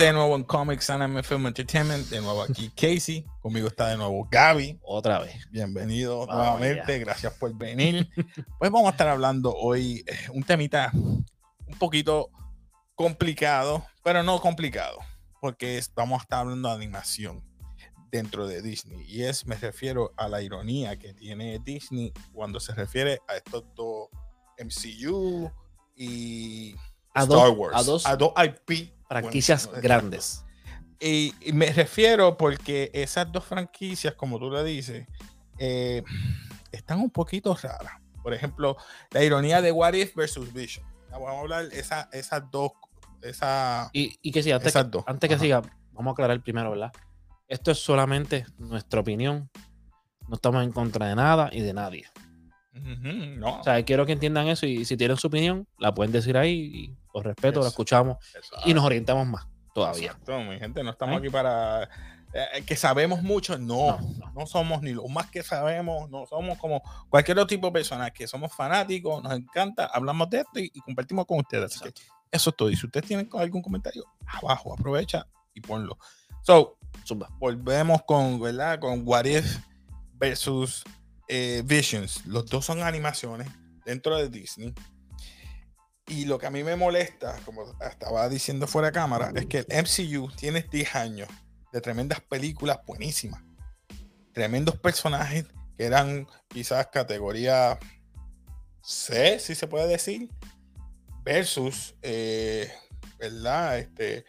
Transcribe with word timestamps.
gente, 0.00 0.04
de 0.06 0.12
nuevo 0.12 0.36
en 0.36 0.44
Comics 0.44 0.88
Anime 0.90 1.22
Film 1.22 1.46
Entertainment. 1.46 2.06
De 2.08 2.20
nuevo 2.20 2.42
aquí 2.42 2.70
Casey. 2.70 3.24
Conmigo 3.40 3.68
está 3.68 3.88
de 3.88 3.96
nuevo 3.96 4.26
Gaby. 4.30 4.78
Otra 4.82 5.20
vez. 5.20 5.46
Bienvenido 5.50 6.26
Vamos 6.26 6.34
nuevamente. 6.36 6.98
Gracias 6.98 7.32
por 7.34 7.54
venir. 7.54 8.08
Pues 8.58 8.70
vamos 8.70 8.88
a 8.88 8.90
estar 8.90 9.08
hablando 9.08 9.52
hoy 9.54 10.02
eh, 10.06 10.28
un 10.32 10.42
temita 10.42 10.90
un 10.94 11.78
poquito 11.78 12.30
complicado, 12.94 13.84
pero 14.02 14.22
no 14.22 14.40
complicado, 14.40 14.98
porque 15.40 15.80
vamos 15.94 16.20
a 16.20 16.22
estar 16.22 16.40
hablando 16.40 16.68
de 16.68 16.74
animación 16.74 17.44
dentro 18.10 18.46
de 18.46 18.60
Disney. 18.62 19.04
Y 19.06 19.22
es, 19.24 19.46
me 19.46 19.56
refiero 19.56 20.12
a 20.16 20.28
la 20.28 20.42
ironía 20.42 20.98
que 20.98 21.14
tiene 21.14 21.58
Disney 21.60 22.12
cuando 22.32 22.58
se 22.58 22.74
refiere 22.74 23.20
a 23.28 23.36
estos 23.36 23.64
dos 23.74 24.08
MCU 24.58 25.50
y 25.94 26.74
A 27.14 27.22
Star 27.22 27.28
dos- 27.28 27.54
Wars. 27.56 27.76
a 27.76 27.82
dos 27.82 28.06
a 28.06 28.16
dos 28.16 28.32
IP. 28.36 28.92
Franquicias 29.10 29.66
Bueno, 29.66 29.82
grandes. 29.82 30.44
Y, 31.00 31.34
y 31.40 31.52
me 31.52 31.72
refiero 31.72 32.36
porque 32.36 32.90
esas 32.94 33.30
dos 33.32 33.44
franquicias, 33.44 34.14
como 34.14 34.38
tú 34.38 34.50
le 34.50 34.62
dices, 34.62 35.08
eh, 35.58 36.04
están 36.70 37.00
un 37.00 37.10
poquito 37.10 37.54
raras. 37.60 37.94
Por 38.22 38.32
ejemplo, 38.34 38.76
la 39.10 39.24
ironía 39.24 39.60
de 39.62 39.72
What 39.72 39.94
If 39.94 40.14
versus 40.14 40.52
Vision. 40.52 40.86
Vamos 41.10 41.28
a 41.30 41.40
hablar 41.40 41.64
esa, 41.72 42.08
esas 42.12 42.48
dos. 42.52 42.70
Esa, 43.20 43.90
Y, 43.92 44.16
y 44.22 44.30
que 44.30 44.42
sí, 44.44 44.52
antes, 44.52 44.68
esas 44.68 44.84
que, 44.84 44.90
dos. 44.90 45.04
antes 45.08 45.26
que 45.28 45.34
Ajá. 45.34 45.42
siga, 45.42 45.62
vamos 45.92 46.12
a 46.12 46.12
aclarar 46.12 46.40
primero, 46.42 46.70
¿verdad? 46.70 46.92
Esto 47.48 47.72
es 47.72 47.78
solamente 47.78 48.46
nuestra 48.58 49.00
opinión. 49.00 49.50
No 50.28 50.36
estamos 50.36 50.62
en 50.62 50.70
contra 50.70 51.08
de 51.08 51.16
nada 51.16 51.50
y 51.52 51.60
de 51.62 51.74
nadie. 51.74 52.06
Ujú, 52.76 53.36
no, 53.36 53.58
O 53.58 53.64
sea, 53.64 53.84
quiero 53.84 54.06
que 54.06 54.12
entiendan 54.12 54.46
eso 54.46 54.66
y 54.66 54.84
si 54.84 54.96
tienen 54.96 55.16
su 55.16 55.26
opinión, 55.26 55.66
la 55.78 55.92
pueden 55.92 56.12
decir 56.12 56.36
ahí 56.36 56.52
y 56.72 56.96
los 57.14 57.24
respeto, 57.24 57.60
Eso. 57.60 57.68
escuchamos 57.68 58.18
y 58.64 58.74
nos 58.74 58.84
orientamos 58.84 59.26
más 59.26 59.46
todavía. 59.74 60.10
Exacto, 60.12 60.38
mi 60.40 60.58
gente, 60.58 60.82
no 60.84 60.90
estamos 60.90 61.16
¿Eh? 61.16 61.18
aquí 61.18 61.30
para 61.30 61.84
eh, 62.32 62.62
que 62.66 62.76
sabemos 62.76 63.22
mucho, 63.22 63.58
no, 63.58 63.98
No, 63.98 64.00
no, 64.18 64.32
no. 64.34 64.46
somos 64.46 64.82
ni 64.82 64.92
los 64.92 65.08
más 65.08 65.30
que 65.30 65.42
sabemos, 65.42 66.08
no 66.10 66.26
somos 66.26 66.58
como 66.58 66.82
cualquier 67.08 67.38
otro 67.38 67.46
tipo 67.48 67.66
de 67.66 67.72
personas 67.72 68.12
que 68.12 68.26
somos 68.28 68.54
fanáticos, 68.54 69.22
nos 69.22 69.32
encanta, 69.32 69.86
hablamos 69.86 70.30
de 70.30 70.38
esto 70.40 70.60
y, 70.60 70.70
y 70.72 70.80
compartimos 70.80 71.26
con 71.26 71.38
ustedes. 71.40 71.74
Así 71.74 71.80
que 71.80 72.00
eso 72.30 72.50
es 72.50 72.56
todo. 72.56 72.70
Y 72.70 72.76
si 72.76 72.86
ustedes 72.86 73.06
tienen 73.06 73.28
algún 73.32 73.62
comentario, 73.62 74.04
abajo, 74.26 74.72
aprovecha 74.72 75.26
y 75.54 75.60
ponlo. 75.60 75.98
So, 76.42 76.78
Zumba. 77.04 77.28
volvemos 77.38 78.02
con, 78.04 78.40
¿verdad? 78.40 78.78
Con 78.78 79.02
What 79.04 79.24
If 79.24 79.58
versus 80.14 80.84
eh, 81.28 81.62
Visions. 81.64 82.24
Los 82.26 82.46
dos 82.46 82.64
son 82.64 82.82
animaciones 82.82 83.48
dentro 83.84 84.16
de 84.16 84.28
Disney. 84.28 84.72
Y 86.10 86.24
lo 86.24 86.38
que 86.38 86.46
a 86.46 86.50
mí 86.50 86.64
me 86.64 86.74
molesta, 86.76 87.38
como 87.44 87.64
estaba 87.80 88.28
diciendo 88.28 88.66
fuera 88.66 88.88
de 88.88 88.92
cámara, 88.92 89.32
es 89.34 89.46
que 89.46 89.58
el 89.58 89.66
MCU 89.70 90.28
tiene 90.36 90.62
10 90.62 90.94
años 90.96 91.28
de 91.72 91.80
tremendas 91.80 92.20
películas 92.20 92.80
buenísimas. 92.86 93.42
Tremendos 94.32 94.76
personajes 94.76 95.46
que 95.78 95.84
eran 95.84 96.26
quizás 96.48 96.88
categoría 96.88 97.78
C, 98.82 99.38
si 99.38 99.54
se 99.54 99.68
puede 99.68 99.86
decir, 99.86 100.28
versus, 101.22 101.94
eh, 102.02 102.72
¿verdad? 103.18 103.78
Este, 103.78 104.24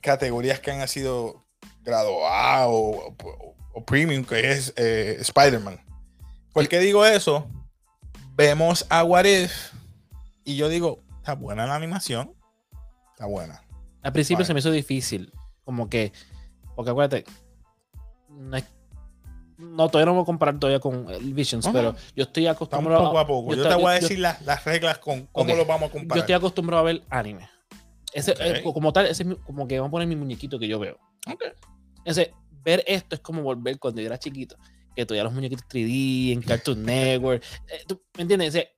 categorías 0.00 0.60
que 0.60 0.70
han 0.70 0.86
sido 0.86 1.44
grado 1.82 2.26
A 2.26 2.68
o, 2.68 3.08
o- 3.08 3.56
o 3.74 3.84
premium, 3.84 4.24
que 4.24 4.52
es 4.52 4.72
eh, 4.76 5.16
Spider-Man. 5.20 5.80
¿Por 6.52 6.68
qué 6.68 6.78
digo 6.78 7.04
eso? 7.04 7.50
Vemos 8.34 8.86
a 8.90 9.02
What 9.04 9.24
If 9.24 9.72
y 10.52 10.56
yo 10.56 10.68
digo, 10.68 11.00
está 11.16 11.34
buena 11.34 11.66
la 11.66 11.74
animación. 11.74 12.34
Está 13.12 13.26
buena. 13.26 13.62
Al 14.02 14.12
principio 14.12 14.38
Vale. 14.38 14.46
se 14.46 14.54
me 14.54 14.60
hizo 14.60 14.70
difícil, 14.70 15.32
como 15.64 15.88
que, 15.90 16.12
porque 16.76 16.90
acuérdate, 16.90 17.24
no, 18.28 18.56
es- 18.56 18.64
no, 19.58 19.88
todavía 19.88 20.06
no 20.06 20.14
voy 20.14 20.22
a 20.22 20.26
comparar 20.26 20.58
todavía 20.58 20.78
con 20.78 21.08
el 21.10 21.34
Visions, 21.34 21.66
Ajá. 21.66 21.72
pero 21.72 21.96
yo 22.14 22.22
estoy 22.22 22.46
Estamos 22.46 22.56
acostumbrado 22.68 23.04
poco 23.06 23.18
a 23.18 23.26
poco. 23.26 23.50
Yo, 23.54 23.64
yo 23.64 23.68
te 23.68 23.74
voy 23.74 23.92
a 23.92 23.96
yo- 23.96 24.02
decir 24.02 24.18
las, 24.20 24.40
las 24.42 24.64
reglas 24.64 24.98
con 24.98 25.26
cómo 25.32 25.52
Ok. 25.52 25.58
lo 25.58 25.66
vamos 25.66 25.90
a 25.90 25.92
yo 25.94 25.98
comparar. 25.98 26.20
estoy 26.20 26.34
acostumbrado 26.36 26.80
a 26.80 26.84
ver 26.84 27.02
anime. 27.10 27.48
Ese, 28.12 28.32
Ok. 28.32 28.38
eh, 28.40 28.62
como 28.62 28.92
tal, 28.92 29.06
ese 29.06 29.24
es 29.24 29.34
como 29.44 29.66
que 29.66 29.78
vamos 29.78 29.88
a 29.88 29.92
poner 29.92 30.06
mi 30.08 30.16
muñequito 30.16 30.58
que 30.58 30.68
yo 30.68 30.78
veo. 30.78 30.98
Ok. 31.30 31.42
Ese, 32.04 32.32
ver 32.64 32.84
esto 32.86 33.16
es 33.16 33.20
como 33.20 33.42
volver 33.42 33.78
cuando 33.80 34.00
yo 34.00 34.06
era 34.06 34.18
chiquito, 34.18 34.56
que 34.94 35.04
todavía 35.04 35.24
los 35.24 35.32
muñequitos 35.34 35.66
3D 35.68 36.32
en 36.32 36.40
Cartoon 36.42 36.84
Network. 36.84 37.42
eh, 37.68 37.82
¿tú 37.86 38.00
¿Me 38.16 38.22
entiendes? 38.22 38.54
Ese- 38.54 38.76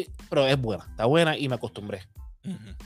ese- 0.00 0.10
pero 0.28 0.46
es 0.46 0.60
buena, 0.60 0.84
está 0.90 1.06
buena 1.06 1.36
y 1.36 1.48
me 1.48 1.54
acostumbré 1.56 2.02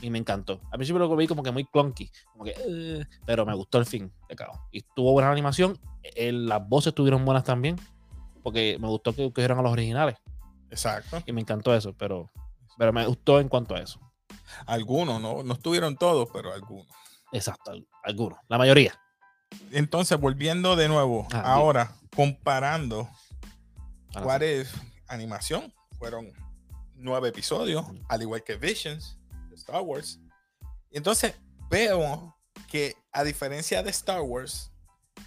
y 0.01 0.09
me 0.11 0.19
encantó. 0.19 0.61
A 0.71 0.77
principio 0.77 0.99
lo 0.99 1.15
vi 1.15 1.25
como 1.27 1.41
que 1.41 1.51
muy 1.51 1.65
clunky, 1.65 2.11
como 2.31 2.43
que, 2.43 2.53
eh, 2.57 3.05
pero 3.25 3.45
me 3.45 3.55
gustó 3.55 3.79
el 3.79 3.85
fin 3.85 4.11
de 4.29 4.35
cabo. 4.35 4.67
Y 4.71 4.81
tuvo 4.95 5.13
buena 5.13 5.31
animación, 5.31 5.79
eh, 6.03 6.31
las 6.31 6.67
voces 6.67 6.91
estuvieron 6.91 7.25
buenas 7.25 7.43
también, 7.43 7.75
porque 8.43 8.77
me 8.79 8.87
gustó 8.87 9.13
que 9.13 9.31
cogieron 9.33 9.57
a 9.59 9.61
los 9.63 9.71
originales 9.71 10.15
Exacto. 10.69 11.23
y 11.25 11.31
me 11.31 11.41
encantó 11.41 11.73
eso, 11.75 11.93
pero, 11.97 12.29
pero 12.77 12.93
me 12.93 13.05
gustó 13.07 13.39
en 13.39 13.49
cuanto 13.49 13.73
a 13.75 13.79
eso. 13.79 13.99
Algunos, 14.67 15.19
no, 15.21 15.41
no 15.43 15.53
estuvieron 15.53 15.97
todos, 15.97 16.29
pero 16.31 16.53
algunos. 16.53 16.87
Exacto, 17.31 17.71
al- 17.71 17.87
algunos, 18.03 18.37
la 18.47 18.57
mayoría. 18.59 18.93
Entonces, 19.71 20.19
volviendo 20.19 20.75
de 20.75 20.87
nuevo, 20.87 21.25
Ah, 21.31 21.35
sí. 21.35 21.41
ahora 21.45 21.91
comparando 22.15 23.09
sí. 24.13 24.19
If 24.61 24.73
animación, 25.07 25.73
fueron 25.97 26.31
nueve 26.97 27.29
episodios, 27.29 27.85
al 28.09 28.21
igual 28.21 28.43
que 28.43 28.55
Visions 28.55 29.17
de 29.49 29.55
Star 29.55 29.81
Wars. 29.81 30.19
Y 30.91 30.97
entonces 30.97 31.33
veo 31.69 32.35
que 32.69 32.95
a 33.11 33.23
diferencia 33.23 33.83
de 33.83 33.89
Star 33.91 34.21
Wars, 34.21 34.71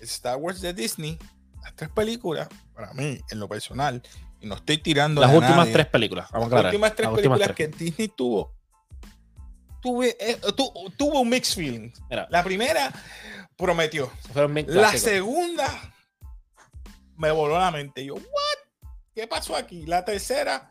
Star 0.01 0.37
Wars 0.37 0.61
de 0.61 0.73
Disney, 0.75 1.19
las 1.63 1.75
tres 1.77 1.91
películas, 1.91 2.49
para 2.75 2.93
mí, 2.95 3.21
en 3.31 3.39
lo 3.39 3.49
personal, 3.49 4.03
y 4.41 4.47
no 4.47 4.55
estoy 4.55 4.79
tirando 4.79 5.21
Las 5.21 5.31
últimas 5.33 5.57
nadie, 5.59 5.73
tres 5.73 5.87
películas. 5.87 6.29
Vamos 6.31 6.49
las 6.51 6.59
aclarar, 6.61 6.73
últimas 6.75 6.95
tres 6.97 7.07
las 7.09 7.15
últimas 7.17 7.39
películas 7.39 7.57
tres. 7.57 7.77
que 7.77 7.85
Disney 7.85 8.09
tuvo, 8.09 8.55
tuve, 9.83 10.17
eh, 10.21 10.39
tu- 10.57 10.91
tuvo 10.97 11.21
un 11.21 11.29
mixed 11.29 11.55
feeling. 11.55 11.91
Mira, 12.09 12.27
La 12.31 12.43
primera 12.43 12.93
prometió. 13.57 14.11
La 14.67 14.93
segunda 14.97 15.95
me 17.17 17.31
voló 17.31 17.59
la 17.59 17.71
mente. 17.71 18.05
Yo, 18.05 18.15
¿what? 18.15 18.23
¿Qué 19.15 19.27
pasó 19.27 19.55
aquí? 19.57 19.85
La 19.87 20.05
tercera, 20.05 20.71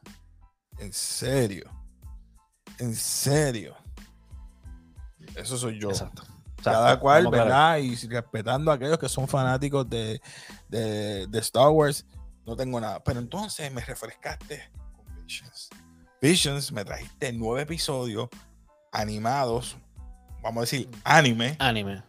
en 0.79 0.91
serio. 0.93 1.69
En 2.77 2.95
serio. 2.95 3.75
Eso 5.35 5.57
soy 5.57 5.79
yo. 5.79 5.89
Exacto. 5.89 6.23
Cada 6.63 6.87
Exacto, 6.87 7.01
cual, 7.01 7.23
vamos. 7.25 7.39
¿verdad? 7.39 7.77
Y 7.77 7.95
respetando 8.07 8.71
a 8.71 8.75
aquellos 8.75 8.97
que 8.99 9.07
son 9.07 9.27
fanáticos 9.27 9.89
de, 9.89 10.21
de- 10.67 11.25
de 11.27 11.39
Star 11.39 11.69
Wars, 11.69 12.05
no 12.45 12.55
tengo 12.55 12.79
nada. 12.81 13.01
Pero 13.03 13.19
entonces 13.19 13.71
me 13.71 13.81
refrescaste 13.83 14.69
con 14.95 15.05
Visions. 15.25 15.69
Visions 16.21 16.71
me 16.73 16.83
trajiste 16.83 17.31
nueve 17.31 17.61
episodios 17.61 18.27
animados, 18.91 19.77
vamos 20.41 20.57
a 20.57 20.61
decir, 20.61 20.89
anime. 21.05 21.55
Anime. 21.59 22.03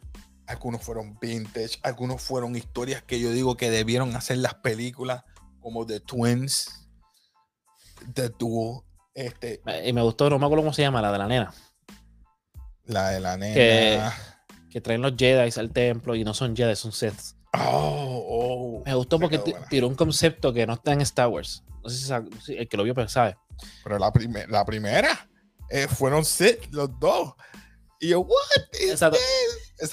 Algunos 0.49 0.83
fueron 0.83 1.17
vintage, 1.21 1.79
algunos 1.85 2.21
fueron 2.21 2.57
historias 2.57 3.03
que 3.05 3.21
yo 3.21 3.31
digo 3.31 3.57
que 3.57 3.71
debieron 3.71 4.17
hacer 4.17 4.39
las 4.39 4.55
películas, 4.55 5.23
como 5.61 5.87
The 5.87 6.01
Twins, 6.01 6.89
The 8.15 8.31
este, 9.15 9.61
Eh, 9.67 9.89
Y 9.89 9.93
me 9.93 10.03
gustó, 10.03 10.29
no 10.31 10.39
me 10.39 10.47
acuerdo 10.47 10.63
cómo 10.63 10.73
se 10.73 10.83
llama, 10.83 11.03
la 11.03 11.13
de 11.13 11.19
la 11.19 11.27
nena. 11.29 11.55
la 12.85 13.11
de 13.11 13.21
la 13.21 13.37
nena. 13.37 13.55
Que- 13.55 14.31
Que 14.71 14.81
traen 14.81 15.03
los 15.03 15.15
Jedi 15.17 15.51
al 15.59 15.71
templo 15.73 16.15
y 16.15 16.23
no 16.23 16.33
son 16.33 16.55
Jedi, 16.57 16.77
son 16.77 16.93
Sith. 16.93 17.35
Oh, 17.55 18.25
oh, 18.29 18.83
Me 18.87 18.95
gustó 18.95 19.19
porque 19.19 19.41
tiró 19.69 19.89
un 19.89 19.97
concepto 19.97 20.53
que 20.53 20.65
no 20.67 20.75
está 20.75 20.93
en 20.93 21.01
Star 21.01 21.27
Wars. 21.29 21.65
No 21.83 21.91
sé 21.91 22.15
si, 22.45 22.55
el 22.57 22.69
que 22.69 22.77
lo 22.77 22.85
vio 22.85 22.95
pero 22.95 23.09
sabe. 23.09 23.37
Pero 23.83 23.99
la, 23.99 24.13
prime- 24.13 24.47
la 24.47 24.65
primera 24.65 25.29
eh, 25.71 25.89
fueron 25.89 26.25
Sith, 26.25 26.73
los 26.73 26.89
dos. 27.01 27.35
Y 27.99 28.09
yo, 28.11 28.21
¿what? 28.21 28.31
Esa 28.81 29.11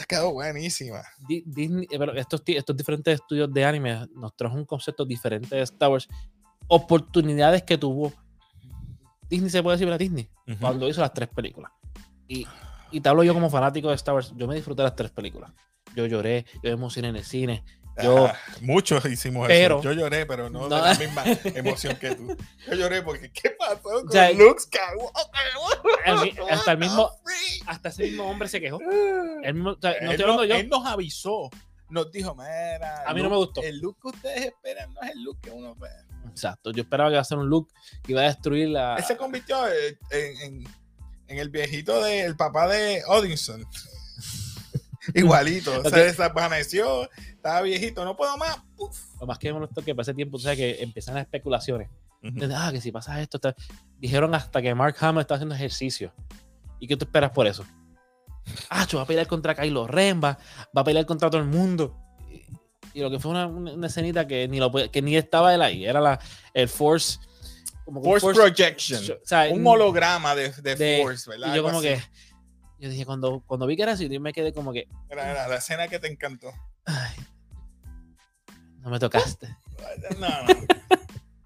quedó 0.07 0.31
buenísima. 0.33 1.01
Di- 1.27 1.43
Disney, 1.45 1.87
eh, 1.89 1.97
pero 1.97 2.13
estos, 2.13 2.41
estos 2.45 2.77
diferentes 2.77 3.15
estudios 3.15 3.51
de 3.51 3.65
anime 3.65 4.07
nos 4.15 4.35
trajo 4.35 4.55
un 4.55 4.65
concepto 4.65 5.05
diferente 5.05 5.55
de 5.55 5.63
Star 5.63 5.89
Wars. 5.89 6.07
Oportunidades 6.67 7.63
que 7.63 7.77
tuvo 7.77 8.13
Disney, 9.29 9.49
se 9.49 9.61
puede 9.63 9.75
decir, 9.75 9.85
¿verdad? 9.87 9.99
Disney, 9.99 10.29
cuando 10.59 10.87
hizo 10.87 11.01
las 11.01 11.13
tres 11.13 11.29
películas. 11.29 11.71
Y, 12.27 12.45
y 12.91 13.01
te 13.01 13.09
hablo 13.09 13.23
yo 13.23 13.33
como 13.33 13.49
fanático 13.49 13.89
de 13.89 13.95
Star 13.95 14.15
Wars. 14.15 14.33
Yo 14.35 14.47
me 14.47 14.55
disfruté 14.55 14.83
las 14.83 14.95
tres 14.95 15.11
películas. 15.11 15.51
Yo 15.95 16.05
lloré, 16.05 16.45
yo 16.63 16.69
emocioné 16.69 17.09
en 17.09 17.15
el 17.17 17.23
cine. 17.25 17.63
Yo, 18.03 18.27
Ah, 18.27 18.35
muchos 18.61 19.03
hicimos 19.05 19.47
Pero- 19.47 19.79
eso. 19.79 19.83
Yo 19.89 19.93
lloré, 19.93 20.25
pero 20.27 20.49
no, 20.51 20.69
de 20.69 20.81
la 20.81 20.93
misma 20.93 21.23
emoción 21.55 21.95
que 21.95 22.13
tú. 22.15 22.37
Yo 22.67 22.75
lloré 22.75 23.01
porque 23.01 23.31
¿qué 23.31 23.49
pasó 23.57 23.81
con 23.81 24.11
sea, 24.11 24.31
Luke 24.31 24.59
Skywalker? 24.59 25.99
el 26.05 26.21
mi- 26.21 26.35
hasta 26.51 26.73
el 26.73 26.77
mismo- 26.77 27.09
hasta 27.65 27.89
ese 27.89 28.03
mismo 28.03 28.29
hombre 28.29 28.47
se 28.49 28.61
quejó. 28.61 28.79
Él 29.43 29.53
mismo- 29.55 29.71
o 29.71 29.77
sea, 29.81 29.91
no 29.93 29.97
Él, 29.97 30.11
estoy 30.11 30.21
hablando 30.23 30.43
no- 30.43 30.45
yo. 30.49 30.55
él 30.55 30.69
nos 30.69 30.85
avisó 30.85 31.49
nos 31.89 32.11
dijo, 32.11 32.35
mira, 32.35 33.03
A 33.07 33.13
mí 33.13 33.23
no 33.23 33.29
me 33.29 33.37
gustó. 33.37 33.61
El 33.63 33.79
look 33.79 33.97
que 34.01 34.07
ustedes 34.09 34.45
esperan 34.47 34.93
no 34.93 35.01
es 35.01 35.11
el 35.11 35.23
look 35.23 35.39
que 35.41 35.49
uno 35.51 35.73
ve. 35.75 35.87
Exacto. 36.29 36.71
Yo 36.71 36.83
esperaba 36.83 37.09
que 37.09 37.13
iba 37.15 37.21
a 37.21 37.25
ser 37.25 37.37
un 37.37 37.49
look 37.49 37.69
que 38.03 38.11
iba 38.11 38.21
a 38.21 38.25
destruir 38.25 38.69
la. 38.69 38.95
Él 38.97 39.03
se 39.03 39.17
convirtió 39.17 39.67
eh, 39.67 39.97
en, 40.11 40.41
en- 40.41 40.67
en 41.29 41.37
el 41.39 41.49
viejito 41.49 42.01
del 42.03 42.35
papá 42.37 42.67
de 42.67 43.01
Odinson. 43.07 43.65
Igualito, 45.13 45.79
Ok. 45.79 45.89
se 45.89 45.99
desvaneció, 46.05 47.09
estaba 47.29 47.61
viejito, 47.61 48.03
no 48.03 48.15
puedo 48.17 48.35
más. 48.37 48.57
Uf. 48.77 48.97
Lo 49.21 49.27
más 49.27 49.39
que 49.39 49.47
me 49.49 49.53
molestó 49.59 49.79
es 49.79 49.85
que 49.85 49.95
para 49.95 50.01
ese 50.03 50.13
tiempo, 50.13 50.37
tú 50.37 50.43
sabes 50.43 50.57
que 50.57 50.83
empiezan 50.83 51.15
las 51.15 51.23
especulaciones. 51.23 51.89
Ujú. 52.23 52.47
De, 52.47 52.53
ah, 52.53 52.69
que 52.71 52.81
si 52.81 52.91
pasa 52.91 53.21
esto, 53.21 53.37
está- 53.37 53.55
dijeron 53.99 54.35
hasta 54.35 54.61
que 54.61 54.73
Mark 54.75 54.95
Hamill 54.99 55.21
está 55.21 55.35
haciendo 55.35 55.55
ejercicio. 55.55 56.13
¿Y 56.79 56.87
qué 56.87 56.97
tú 56.97 57.05
esperas 57.05 57.31
por 57.31 57.47
eso? 57.47 57.65
Ah, 58.69 58.85
va 58.95 59.01
a 59.01 59.05
pelear 59.05 59.27
contra 59.27 59.55
Kylo 59.55 59.87
Ren, 59.87 60.21
va, 60.23 60.37
va 60.75 60.81
a 60.81 60.83
pelear 60.83 61.05
contra 61.05 61.29
todo 61.29 61.41
el 61.41 61.47
mundo. 61.47 61.97
Y, 62.97 63.01
lo 63.01 63.11
que 63.11 63.19
fue 63.19 63.29
una, 63.31 63.45
una, 63.45 63.85
escenita 63.87 64.25
que 64.27 64.47
ni, 64.47 64.57
lo, 64.59 64.71
que 64.71 65.01
ni 65.03 65.15
estaba 65.15 65.53
él 65.53 65.61
ahí, 65.61 65.85
era 65.85 66.01
la, 66.01 66.19
el 66.53 66.67
Force. 66.67 67.19
Como 67.85 68.01
Force 68.03 68.27
Projection. 68.33 68.99
o 69.03 69.25
sea, 69.25 69.47
Un 69.51 69.65
holograma 69.67 70.33
de, 70.35 70.51
de, 70.51 70.75
de- 70.75 71.01
Force, 71.03 71.29
¿verdad? 71.29 71.53
Y 71.53 71.55
yo 71.57 71.63
como 71.63 71.77
así. 71.77 71.89
que, 71.89 72.01
yo 72.79 72.89
dije, 72.89 73.05
cuando, 73.05 73.43
cuando 73.45 73.67
vi 73.67 73.75
que 73.75 73.83
era 73.83 73.91
así, 73.91 74.09
yo 74.09 74.19
me 74.19 74.33
quedé 74.33 74.51
como 74.51 74.73
que, 74.73 74.87
Era, 75.09 75.29
era 75.29 75.47
la 75.47 75.57
escena 75.57 75.87
que 75.87 75.99
te 75.99 76.07
encantó. 76.07 76.51
ay, 76.85 77.15
no 78.79 78.89
me 78.89 78.99
tocaste. 78.99 79.47
No, 80.19 80.27
no. 80.27 80.53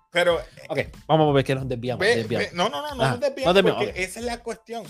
Pero 0.09 0.39
Ok, 0.69 0.79
vamos 1.05 1.29
a 1.29 1.33
ver 1.33 1.43
que 1.43 1.53
nos 1.53 1.67
desviamos. 1.67 1.99
Ve- 1.99 2.15
desviamos. 2.15 2.47
ve- 2.49 2.55
no, 2.55 2.69
no, 2.69 2.81
no, 2.81 2.95
no, 2.95 3.03
Ah, 3.03 3.09
nos 3.11 3.19
desviamos, 3.19 3.55
no 3.61 3.75
porque 3.75 3.93
esa 4.03 4.19
es 4.19 4.25
la 4.25 4.37
cuestión. 4.39 4.85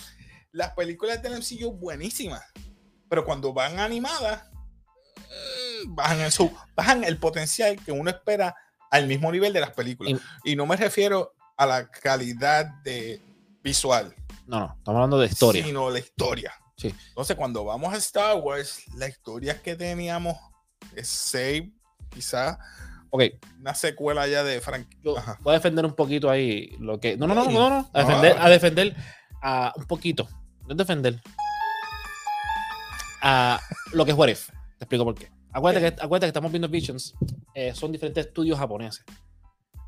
Las 0.51 0.73
películas 0.75 1.23
del 1.23 1.33
MCU 1.39 1.71
buenísimas, 1.71 2.43
pero 3.09 3.25
cuando 3.25 3.51
van 3.51 3.79
animadas, 3.79 4.43
bajan 5.88 6.19
el, 6.22 6.31
su- 6.31 6.56
bajan 6.75 7.04
el 7.04 7.18
potencial 7.18 7.78
que 7.83 7.92
uno 7.92 8.10
espera 8.10 8.56
al 8.89 9.07
mismo 9.07 9.31
nivel 9.31 9.54
de 9.54 9.60
las 9.62 9.72
películas. 9.72 10.22
Y, 10.44 10.56
no 10.56 10.66
me 10.66 10.75
refiero 10.75 11.33
a 11.57 11.66
la 11.66 11.89
calidad 11.89 12.66
de 12.83 13.22
visual, 13.63 14.13
No, 14.48 14.60
no, 14.60 14.66
estamos 14.78 14.98
hablando 14.98 15.19
de 15.19 15.28
historia. 15.28 15.63
sino 15.63 15.89
la 15.89 16.00
historia. 16.00 16.54
Sí. 16.78 16.94
Entonces, 17.10 17.36
cuando 17.36 17.63
vamos 17.63 17.94
a 17.94 17.98
Star 17.98 18.38
Wars, 18.38 18.83
la 18.95 19.07
historia 19.07 19.62
que 19.62 19.75
teníamos 19.75 20.36
es 20.95 21.07
Save, 21.07 21.72
quizás 22.10 22.57
Ok, 23.13 23.24
una 23.60 23.75
secuela 23.75 24.25
ya 24.25 24.42
de 24.44 24.62
Frank. 24.62 24.88
yo 25.04 25.16
voy 25.42 25.51
a 25.51 25.57
defender 25.57 25.86
un 25.86 25.94
poquito 25.94 26.30
ahí 26.30 26.75
lo 26.80 26.98
que. 27.00 27.18
No, 27.18 27.28
no, 27.28 27.36
no, 27.36 27.44
no, 27.51 27.69
no. 27.69 27.89
A 27.94 28.00
defender, 28.04 28.38
a 28.39 28.50
defender 28.50 28.95
a 29.42 29.74
un 29.75 29.83
poquito. 29.86 30.30
No 30.66 30.75
defender. 30.75 31.22
A 33.22 33.60
lo 33.92 34.06
que 34.06 34.12
es 34.12 34.18
What 34.18 34.30
If. 34.30 34.48
Te 34.78 34.86
explico 34.86 35.04
por 35.04 35.16
qué. 35.16 35.30
Acuérdate 35.53 35.95
que, 35.95 36.01
acuérdate 36.03 36.25
que 36.27 36.30
estamos 36.30 36.51
viendo 36.51 36.68
Visions. 36.69 37.13
eh, 37.53 37.74
son 37.75 37.92
diferentes 37.92 38.25
estudios 38.27 38.57
japoneses. 38.57 39.03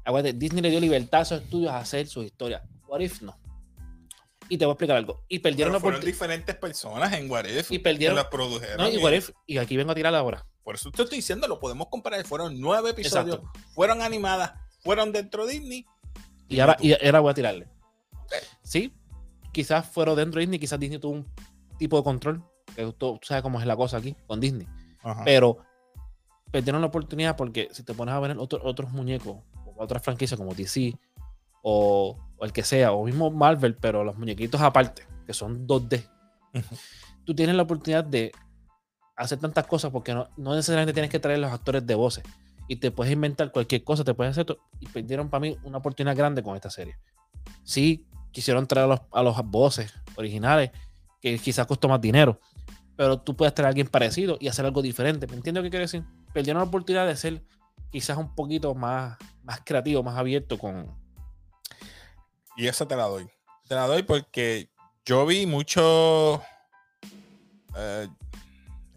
Acuérdate, 0.05 0.33
Disney 0.37 0.61
le 0.61 0.69
dio 0.69 0.79
libertad 0.79 1.21
a 1.21 1.23
esos 1.23 1.41
estudios 1.41 1.71
a 1.71 1.77
hacer 1.79 2.07
sus 2.07 2.25
historias. 2.25 2.61
What 2.87 2.99
If 2.99 3.21
no. 3.21 3.37
Y 4.49 4.57
te 4.57 4.65
voy 4.65 4.71
a 4.71 4.73
explicar 4.73 4.97
algo. 4.97 5.23
Y 5.29 5.39
perdieron 5.39 5.71
Pero 5.71 5.79
fueron 5.79 6.01
diferentes 6.01 6.55
personas 6.57 7.13
en 7.13 7.31
What 7.31 7.45
If 7.45 7.71
Y 7.71 7.79
perdieron- 7.79 8.15
que 8.17 8.21
las 8.23 8.29
produjeron. 8.29 8.77
No, 8.77 8.89
y 8.89 8.95
y- 8.95 8.97
What 8.97 9.13
If, 9.13 9.29
y 9.47 9.57
aquí 9.57 9.77
vengo 9.77 9.93
a 9.93 9.95
tirar 9.95 10.13
ahora. 10.13 10.45
Por 10.63 10.75
eso 10.75 10.91
te 10.91 11.01
estoy 11.03 11.17
diciendo, 11.19 11.47
lo 11.47 11.59
podemos 11.59 11.87
comparar. 11.87 12.23
Fueron 12.25 12.59
nueve 12.59 12.89
episodios, 12.91 13.35
Exacto. 13.37 13.59
fueron 13.73 14.01
animadas, 14.01 14.51
fueron 14.81 15.11
dentro 15.13 15.45
de 15.45 15.53
Disney. 15.53 15.85
Y 16.49 16.59
ahora, 16.59 16.75
y 16.81 16.93
ahora 17.05 17.19
voy 17.21 17.31
a 17.31 17.33
tirarle. 17.33 17.67
Sí, 18.61 18.93
quizás 19.53 19.87
fueron 19.87 20.15
dentro 20.17 20.39
de 20.39 20.41
Disney, 20.45 20.59
quizás 20.59 20.79
Disney 20.79 20.99
tuvo 20.99 21.13
un 21.13 21.27
tipo 21.77 21.97
de 21.97 22.03
control. 22.03 22.43
Que 22.75 22.83
tú, 22.85 22.93
tú 22.93 23.19
sabes 23.23 23.43
cómo 23.43 23.59
es 23.61 23.65
la 23.67 23.75
cosa 23.75 23.97
aquí 23.97 24.15
con 24.27 24.39
Disney. 24.39 24.67
Ajá. 25.03 25.23
Pero 25.23 25.57
perdieron 26.51 26.81
la 26.81 26.87
oportunidad 26.87 27.35
porque 27.35 27.67
si 27.71 27.83
te 27.83 27.93
pones 27.93 28.13
a 28.13 28.19
ver 28.19 28.37
otro- 28.37 28.61
otros 28.63 28.91
muñecos, 28.91 29.37
o 29.65 29.73
otras 29.77 30.01
franquicias 30.03 30.37
como 30.39 30.53
DC 30.53 30.93
o, 31.61 32.17
o 32.37 32.45
el 32.45 32.51
que 32.53 32.63
sea, 32.63 32.91
o 32.91 33.05
mismo 33.05 33.31
Marvel, 33.31 33.75
pero 33.75 34.03
los 34.03 34.17
muñequitos 34.17 34.61
aparte, 34.61 35.03
que 35.25 35.33
son 35.33 35.65
2D, 35.67 36.03
Ujú. 36.53 36.75
tú 37.25 37.33
tienes 37.35 37.55
la 37.55 37.63
oportunidad 37.63 38.03
de 38.03 38.31
hacer 39.15 39.39
tantas 39.39 39.65
cosas 39.67 39.91
porque 39.91 40.13
no, 40.13 40.27
no 40.37 40.55
necesariamente 40.55 40.93
tienes 40.93 41.09
que 41.11 41.19
traer 41.19 41.39
los 41.39 41.51
actores 41.51 41.85
de 41.85 41.95
voces 41.95 42.23
y 42.67 42.75
te 42.77 42.91
puedes 42.91 43.13
inventar 43.13 43.51
cualquier 43.51 43.83
cosa, 43.83 44.03
te 44.03 44.13
puedes 44.13 44.31
hacer 44.31 44.45
to- 44.45 44.57
y 44.79 44.87
perdieron 44.87 45.29
para 45.29 45.41
mí 45.41 45.57
una 45.63 45.77
oportunidad 45.79 46.15
grande 46.15 46.41
con 46.43 46.55
esta 46.55 46.69
serie. 46.69 46.97
Sí, 47.63 48.05
quisieron 48.31 48.67
traer 48.67 48.85
a 48.85 48.87
los, 48.87 49.01
a 49.11 49.21
los 49.23 49.37
voces 49.49 49.93
originales, 50.15 50.71
que 51.21 51.37
quizás 51.39 51.65
costó 51.67 51.87
más 51.87 52.01
dinero, 52.01 52.39
pero 52.95 53.19
tú 53.19 53.35
puedes 53.35 53.53
traer 53.53 53.67
a 53.67 53.69
alguien 53.69 53.87
parecido 53.87 54.37
y 54.39 54.47
hacer 54.47 54.65
algo 54.65 54.81
diferente. 54.81 55.27
¿Me 55.27 55.35
entiendes 55.35 55.61
lo 55.61 55.65
que 55.65 55.71
quiero 55.71 55.83
decir? 55.83 56.03
Perdieron 56.33 56.61
la 56.61 56.67
oportunidad 56.67 57.07
de 57.07 57.15
ser 57.15 57.43
quizás 57.91 58.17
un 58.17 58.33
poquito 58.35 58.73
más, 58.75 59.17
más 59.43 59.61
creativo, 59.63 60.03
más 60.03 60.17
abierto 60.17 60.57
con... 60.57 60.95
Y 62.55 62.67
esa 62.67 62.87
te 62.87 62.95
la 62.95 63.05
doy. 63.05 63.27
Te 63.67 63.75
la 63.75 63.87
doy 63.87 64.03
porque 64.03 64.69
yo 65.05 65.25
vi 65.25 65.45
mucho. 65.45 66.41
eh, 67.75 68.07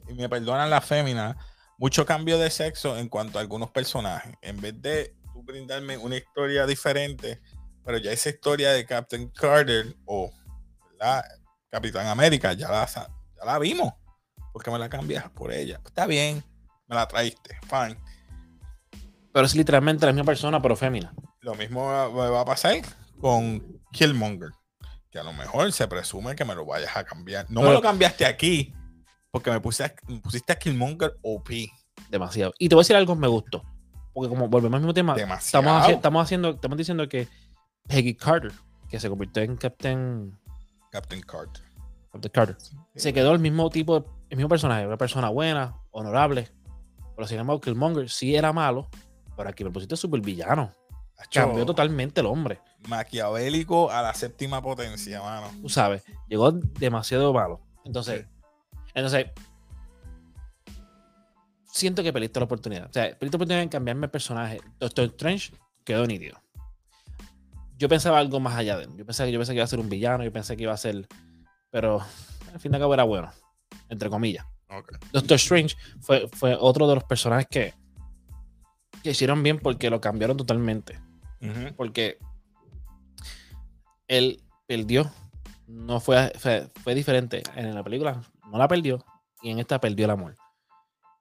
y 0.09 0.15
me 0.15 0.29
perdonan 0.29 0.71
las 0.71 0.85
féminas. 0.85 1.37
Mucho 1.79 2.07
cambio 2.07 2.39
de 2.39 2.51
sexo 2.51 2.97
en 2.97 3.09
cuanto 3.09 3.39
a 3.39 3.43
algunos 3.43 3.71
personajes. 3.71 4.35
En 4.41 4.61
vez 4.61 4.81
de 4.81 5.15
tú 5.33 5.43
brindarme 5.43 5.97
una 5.97 6.17
historia 6.17 6.67
diferente, 6.67 7.41
pero 7.85 7.99
ya 7.99 8.13
esa 8.13 8.31
historia 8.31 8.73
de 8.73 8.87
Captain 8.87 9.29
Carter 9.29 9.95
o 10.07 10.31
la 10.99 11.25
Capitán 11.71 12.07
América 12.07 12.55
ya 12.55 12.71
la, 12.71 12.87
ya 13.39 13.45
la 13.45 13.59
vimos. 13.59 13.93
¿Por 14.53 14.63
qué 14.63 14.71
me 14.71 14.79
la 14.79 14.89
cambias 14.89 15.29
por 15.31 15.53
ella? 15.53 15.81
Está 15.85 16.07
bien, 16.07 16.43
me 16.87 16.97
la 16.97 17.07
traíste, 17.07 17.59
fine. 17.69 17.99
Pero 19.33 19.45
es 19.47 19.55
literalmente 19.55 20.07
la 20.07 20.13
misma 20.13 20.25
persona, 20.25 20.61
pero 20.63 20.77
fémina. 20.77 21.13
Lo 21.41 21.55
mismo 21.55 21.85
va, 21.85 22.09
va- 22.09 22.41
a 22.41 22.45
pasar 22.45 22.77
con 23.21 23.63
Killmonger. 23.93 24.51
Que 25.11 25.19
a 25.19 25.23
lo 25.23 25.33
mejor 25.33 25.71
se 25.73 25.87
presume 25.89 26.35
que 26.35 26.45
me 26.45 26.55
lo 26.55 26.65
vayas 26.65 26.97
a 26.97 27.05
cambiar. 27.05 27.47
No 27.51 27.63
me 27.63 27.71
lo 27.73 27.81
cambiaste 27.83 28.25
aquí 28.27 28.75
porque 29.31 29.51
me, 29.51 29.61
puse 29.61 29.85
a- 29.85 29.95
me 30.09 30.21
pusiste 30.21 30.53
a 30.53 30.59
Killmonger 30.59 31.19
OP. 31.23 31.51
Demasiado. 32.09 32.53
Y 32.59 32.69
te 32.69 32.75
voy 32.75 32.81
a 32.81 32.85
decir 32.85 32.97
algo 32.97 33.15
que 33.15 33.21
me 33.21 33.29
gustó. 33.29 33.63
Porque 34.15 34.29
como 34.31 34.49
volvemos 34.49 34.77
al 34.77 34.81
mismo 34.81 34.95
tema, 34.95 35.15
Demasiado. 35.15 35.65
estamos, 35.67 35.91
estamos 35.91 36.23
haciendo, 36.25 36.51
estamos 36.51 36.79
diciendo 36.79 37.07
que 37.09 37.29
Peggy 37.87 38.15
Carter, 38.15 38.53
que 38.89 38.99
se 38.99 39.09
convirtió 39.11 39.43
en 39.43 39.57
Captain, 39.57 40.39
Captain 40.91 41.21
Carter. 41.21 41.63
Captain 42.17 42.33
Carter, 42.33 42.57
se 42.95 43.13
quedó 43.13 43.33
el 43.33 43.39
mismo 43.39 43.71
tipo, 43.71 44.05
el 44.29 44.37
mismo 44.37 44.49
personaje, 44.49 44.87
una 44.87 44.97
persona 44.97 45.29
buena, 45.29 45.77
honorable. 45.91 46.49
Pero 47.15 47.27
sin 47.27 47.39
embargo, 47.39 47.61
Killmonger 47.61 48.11
sí 48.11 48.35
era 48.35 48.53
malo, 48.53 48.89
pero 49.37 49.49
aquí 49.49 49.65
me 49.65 49.71
pusiste 49.71 49.97
súper 49.97 50.21
villano. 50.21 50.73
Cambió 51.31 51.65
totalmente 51.65 52.21
el 52.21 52.27
hombre. 52.27 52.61
Maquiavélico 52.89 53.91
a 53.91 54.03
la 54.03 54.13
séptima 54.13 54.61
potencia, 54.61 55.23
mano. 55.23 55.49
Tú 55.63 55.69
sabes, 55.69 56.05
llegó 56.29 56.53
demasiado 56.53 57.33
malo. 57.33 57.61
Entonces, 57.85 58.27
entonces 58.95 59.27
siento 61.65 62.03
que 62.03 62.13
perdiste 62.13 62.41
la 62.41 62.45
oportunidad. 62.45 62.91
O 62.91 62.93
sea, 62.93 63.05
perdiste 63.05 63.37
la 63.37 63.37
oportunidad 63.37 63.63
en 63.63 63.69
cambiarme 63.69 64.07
el 64.07 64.11
personaje. 64.11 64.61
Doctor 64.79 65.07
Strange 65.07 65.53
quedó 65.85 66.07
nítido. 66.07 66.39
Yo 67.79 67.89
pensaba 67.89 68.19
algo 68.19 68.41
más 68.41 68.57
allá 68.57 68.77
de 68.79 68.85
él. 68.85 68.91
Yo 68.97 69.05
pensé, 69.05 69.31
yo 69.31 69.39
pensé 69.39 69.53
que 69.53 69.57
iba 69.57 69.65
a 69.65 69.69
ser 69.69 69.81
un 69.81 69.89
villano, 69.89 70.25
yo 70.25 70.33
pensé 70.33 70.57
que 70.57 70.63
iba 70.63 70.73
a 70.73 70.79
ser. 70.79 71.07
Pero 71.71 72.01
al 72.53 72.61
fin 72.61 72.73
de 72.73 72.79
cabo 72.79 72.95
era 72.95 73.05
bueno, 73.05 73.31
entre 73.89 74.09
comillas. 74.11 74.47
Ok. 74.71 74.93
Doctor 75.13 75.37
Strange 75.37 75.77
fue, 76.01 76.29
fue 76.29 76.57
otro 76.59 76.89
de 76.89 76.95
los 76.97 77.05
personajes 77.05 77.47
que, 77.49 77.75
que 79.03 79.11
hicieron 79.11 79.43
bien 79.43 79.59
porque 79.59 79.91
lo 79.91 80.01
cambiaron 80.01 80.37
totalmente. 80.37 80.99
Porque 81.77 82.19
él 84.09 84.43
perdió. 84.67 85.11
No 85.67 86.01
fue, 86.01 86.33
fue, 86.39 86.69
fue 86.83 86.95
diferente. 86.95 87.43
En 87.55 87.75
la 87.75 87.83
película 87.85 88.21
no 88.51 88.59
la 88.59 88.69
perdió 88.69 89.05
y 89.43 89.51
en 89.51 89.59
esta 89.59 89.81
perdió 89.81 90.05
el 90.05 90.13
amor. 90.13 90.35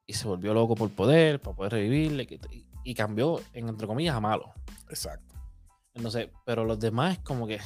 Y 0.08 0.14
se 0.14 0.28
volvió 0.28 0.54
loco 0.54 0.76
por 0.76 0.90
poder, 0.92 1.40
para 1.42 1.56
poder 1.56 1.72
revivirle. 1.74 2.28
que- 2.28 2.40
Y, 2.52 2.68
y 2.84 2.94
cambió, 2.94 3.42
en, 3.54 3.68
entre 3.70 3.88
comillas, 3.88 4.16
a 4.16 4.20
malo. 4.20 4.54
Exacto. 4.90 5.34
Entonces, 5.96 6.30
pero 6.46 6.64
los 6.66 6.80
demás 6.80 7.20
como 7.20 7.48
que 7.48 7.60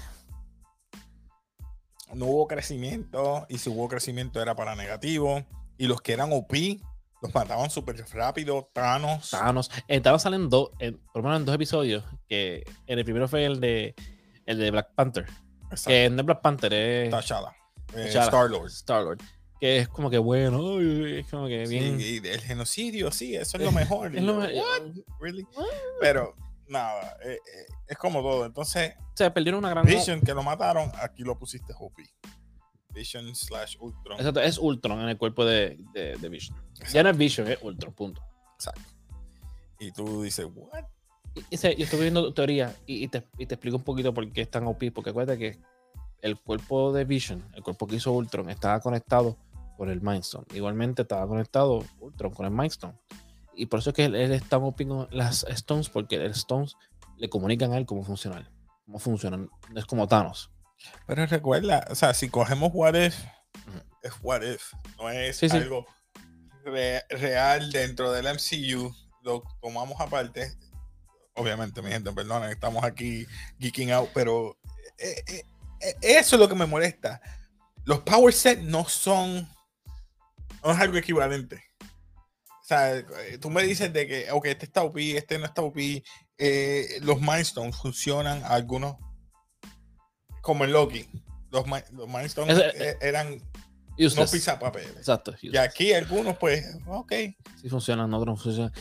No 2.14 2.26
hubo 2.26 2.48
crecimiento 2.48 3.46
y 3.50 3.58
si 3.58 3.70
hubo 3.70 3.88
crecimiento 3.88 4.42
era 4.42 4.56
para 4.56 4.76
negativo. 4.76 5.46
Y 5.78 5.88
los 5.88 6.02
que 6.02 6.14
eran 6.14 6.32
OP 6.34 6.54
los 7.22 7.34
mataban 7.34 7.70
súper 7.70 8.04
rápido. 8.14 8.70
Thanos. 8.74 9.32
Thanos. 9.32 9.70
Estaban 9.88 10.20
saliendo, 10.20 10.72
en, 10.80 10.98
por 11.14 11.18
lo 11.18 11.24
menos 11.24 11.40
en 11.42 11.46
dos 11.46 11.56
episodios, 11.56 12.04
que 12.28 12.64
en 12.88 13.00
el 13.00 13.06
primero 13.06 13.28
fue 13.28 13.46
el 13.46 13.60
de 13.60 13.94
el 14.46 14.58
de 14.58 14.72
Black 14.72 14.94
Panther. 14.96 15.26
Exacto. 15.72 15.90
Que 15.90 16.10
no 16.10 16.20
es 16.22 16.26
Black 16.26 16.42
Panther, 16.42 16.74
es 16.74 17.10
T'Challa. 17.14 17.52
Eh, 17.96 18.08
T'Challa. 18.10 18.26
Star-Lord. 18.26 18.68
Star-Lord. 18.70 19.20
Que 19.60 19.78
es 19.80 19.90
como 19.90 20.10
que 20.10 20.18
bueno, 20.18 20.80
es 20.80 21.28
como 21.28 21.48
que 21.48 21.66
bien. 21.68 22.00
Sí, 22.00 22.22
y 22.24 22.28
el 22.28 22.40
genocidio, 22.42 23.12
sí, 23.12 23.36
eso 23.36 23.58
es 23.58 23.64
lo 23.64 23.72
mejor. 23.74 24.16
Es 24.16 24.24
lo 24.24 24.44
Y 24.44 24.48
me- 24.48 24.56
yo, 24.56 24.62
"What? 24.64 24.82
Really? 25.20 25.46
Pero 26.02 26.34
nada, 26.70 27.18
eh, 27.24 27.34
eh, 27.34 27.66
es 27.88 27.98
como 27.98 28.22
todo. 28.22 28.46
Entonces, 28.46 28.94
O 28.98 29.18
sea, 29.18 29.34
perdieron 29.34 29.60
una 29.60 29.70
gran. 29.70 29.86
Vision 29.86 30.22
que 30.22 30.34
lo 30.34 30.44
mataron, 30.44 30.92
aquí 31.02 31.24
lo 31.24 31.38
pusiste 31.38 31.74
Hopi. 31.78 32.04
Vision 32.94 33.36
slash 33.36 33.78
Ultron. 33.80 34.18
Exacto, 34.18 34.42
es 34.42 34.58
Ultron 34.58 35.00
en 35.02 35.10
el 35.10 35.18
cuerpo 35.18 35.46
de, 35.46 35.78
de, 35.94 36.18
de 36.18 36.30
Vision. 36.30 36.58
Ya 36.92 37.04
no 37.04 37.10
es 37.10 37.18
Vision, 37.18 37.48
es 37.48 37.60
Ultron, 37.62 37.94
punto. 37.94 38.22
Exacto. 38.56 38.82
Y 39.80 39.92
tú 39.92 40.24
dices, 40.24 40.46
¿what? 40.54 40.84
Y, 41.36 41.44
y 41.52 41.58
se- 41.58 41.76
yo 41.76 41.84
estuve 41.86 42.02
viendo 42.02 42.24
tu 42.24 42.34
teoría 42.34 42.76
y, 42.86 43.04
y 43.04 43.08
te, 43.08 43.24
y 43.38 43.46
te 43.46 43.56
explico 43.56 43.78
un 43.78 43.84
poquito 43.84 44.14
por 44.14 44.30
qué 44.32 44.42
es 44.42 44.50
tan 44.50 44.66
OP. 44.68 44.92
Porque 44.94 45.12
acuérdate 45.12 45.38
que 45.38 45.60
el 46.22 46.38
cuerpo 46.38 46.92
de 46.92 47.06
Vision, 47.06 47.46
el 47.54 47.64
cuerpo 47.64 47.86
que 47.88 47.96
hizo 47.98 48.12
Ultron, 48.12 48.50
estaba 48.50 48.80
conectado 48.82 49.38
con 49.78 49.90
el 49.90 50.02
Mindstone. 50.02 50.46
Igualmente 50.54 51.04
estaba 51.04 51.26
conectado 51.28 51.86
Ultron 52.00 52.34
con 52.34 52.46
el 52.48 52.52
Mindstone. 52.52 52.96
Y 53.56 53.66
por 53.66 53.80
eso 53.80 53.90
es 53.90 53.96
que 53.96 54.06
él, 54.06 54.16
él 54.16 54.32
es 54.32 54.48
tan 54.48 54.64
OP 54.64 54.88
con 54.88 55.08
las 55.12 55.44
Stones, 55.50 55.90
porque 55.90 56.16
el 56.16 56.32
Stones 56.32 56.76
le 57.18 57.30
comunican 57.30 57.74
a 57.74 57.78
él 57.78 57.86
cómo 57.86 58.04
funcionan. 58.04 58.48
Cómo 58.86 59.00
funcionan. 59.00 59.50
No 59.70 59.80
es 59.80 59.86
como 59.86 60.08
Thanos. 60.08 60.52
Pero 61.06 61.26
recuerda, 61.26 61.86
o 61.90 61.96
sea, 61.96 62.14
si 62.14 62.30
cogemos 62.30 62.72
What 62.74 62.96
If, 62.96 63.16
es 64.02 64.14
What 64.22 64.42
If. 64.44 64.72
No 64.98 65.10
es 65.10 65.36
Sí, 65.38 65.50
sí. 65.50 65.58
algo 65.58 65.86
re- 66.64 67.04
real 67.10 67.72
dentro 67.72 68.12
del 68.14 68.26
MCU. 68.28 68.94
Lo 69.24 69.44
tomamos 69.62 70.00
aparte. 70.00 70.54
Obviamente, 71.36 71.82
mi 71.82 71.90
gente, 71.92 72.12
perdona, 72.14 72.50
estamos 72.52 72.84
aquí 72.84 73.26
geeking 73.60 73.92
out, 73.92 74.10
pero 74.14 74.58
eh, 74.98 75.22
eh, 75.28 75.44
eh, 75.82 75.96
eso 76.02 76.36
es 76.36 76.40
lo 76.40 76.48
que 76.48 76.56
me 76.56 76.66
molesta. 76.66 77.22
Los 77.86 78.00
power 78.00 78.34
sets 78.34 78.64
no 78.64 78.86
son. 78.88 79.48
No 80.64 80.72
es 80.72 80.80
algo 80.80 80.98
equivalente. 80.98 81.64
Sea, 82.70 82.98
eh, 82.98 83.40
tú 83.42 83.50
me 83.50 83.64
dices 83.64 83.92
de 83.92 84.06
que, 84.06 84.32
ok, 84.32 84.46
este 84.46 84.66
está 84.66 84.84
OP, 84.84 84.98
este 85.18 85.40
no 85.40 85.46
está 85.46 85.64
OP. 85.64 86.04
eh, 86.38 87.00
los 87.02 87.20
Mindstones 87.20 87.76
funcionan 87.76 88.44
algunos 88.44 88.96
como 90.44 90.66
en 90.66 90.72
Loki. 90.74 91.10
Los, 91.50 91.66
los 91.94 92.08
Mindstones 92.08 92.56
Ese- 92.60 92.90
eh, 92.92 92.98
eran 93.02 93.38
no 93.38 94.06
Useless. 94.06 94.32
pisapapeles. 94.32 94.96
Exacto. 94.98 95.32
Y 95.42 95.50
useless. 95.50 95.68
aquí 95.68 95.94
algunos, 95.94 96.38
pues, 96.38 96.64
ok. 96.86 97.12
Sí 97.60 97.70
funcionan, 97.70 98.14
otros 98.14 98.38
no 98.38 98.42
funcionan. 98.44 98.72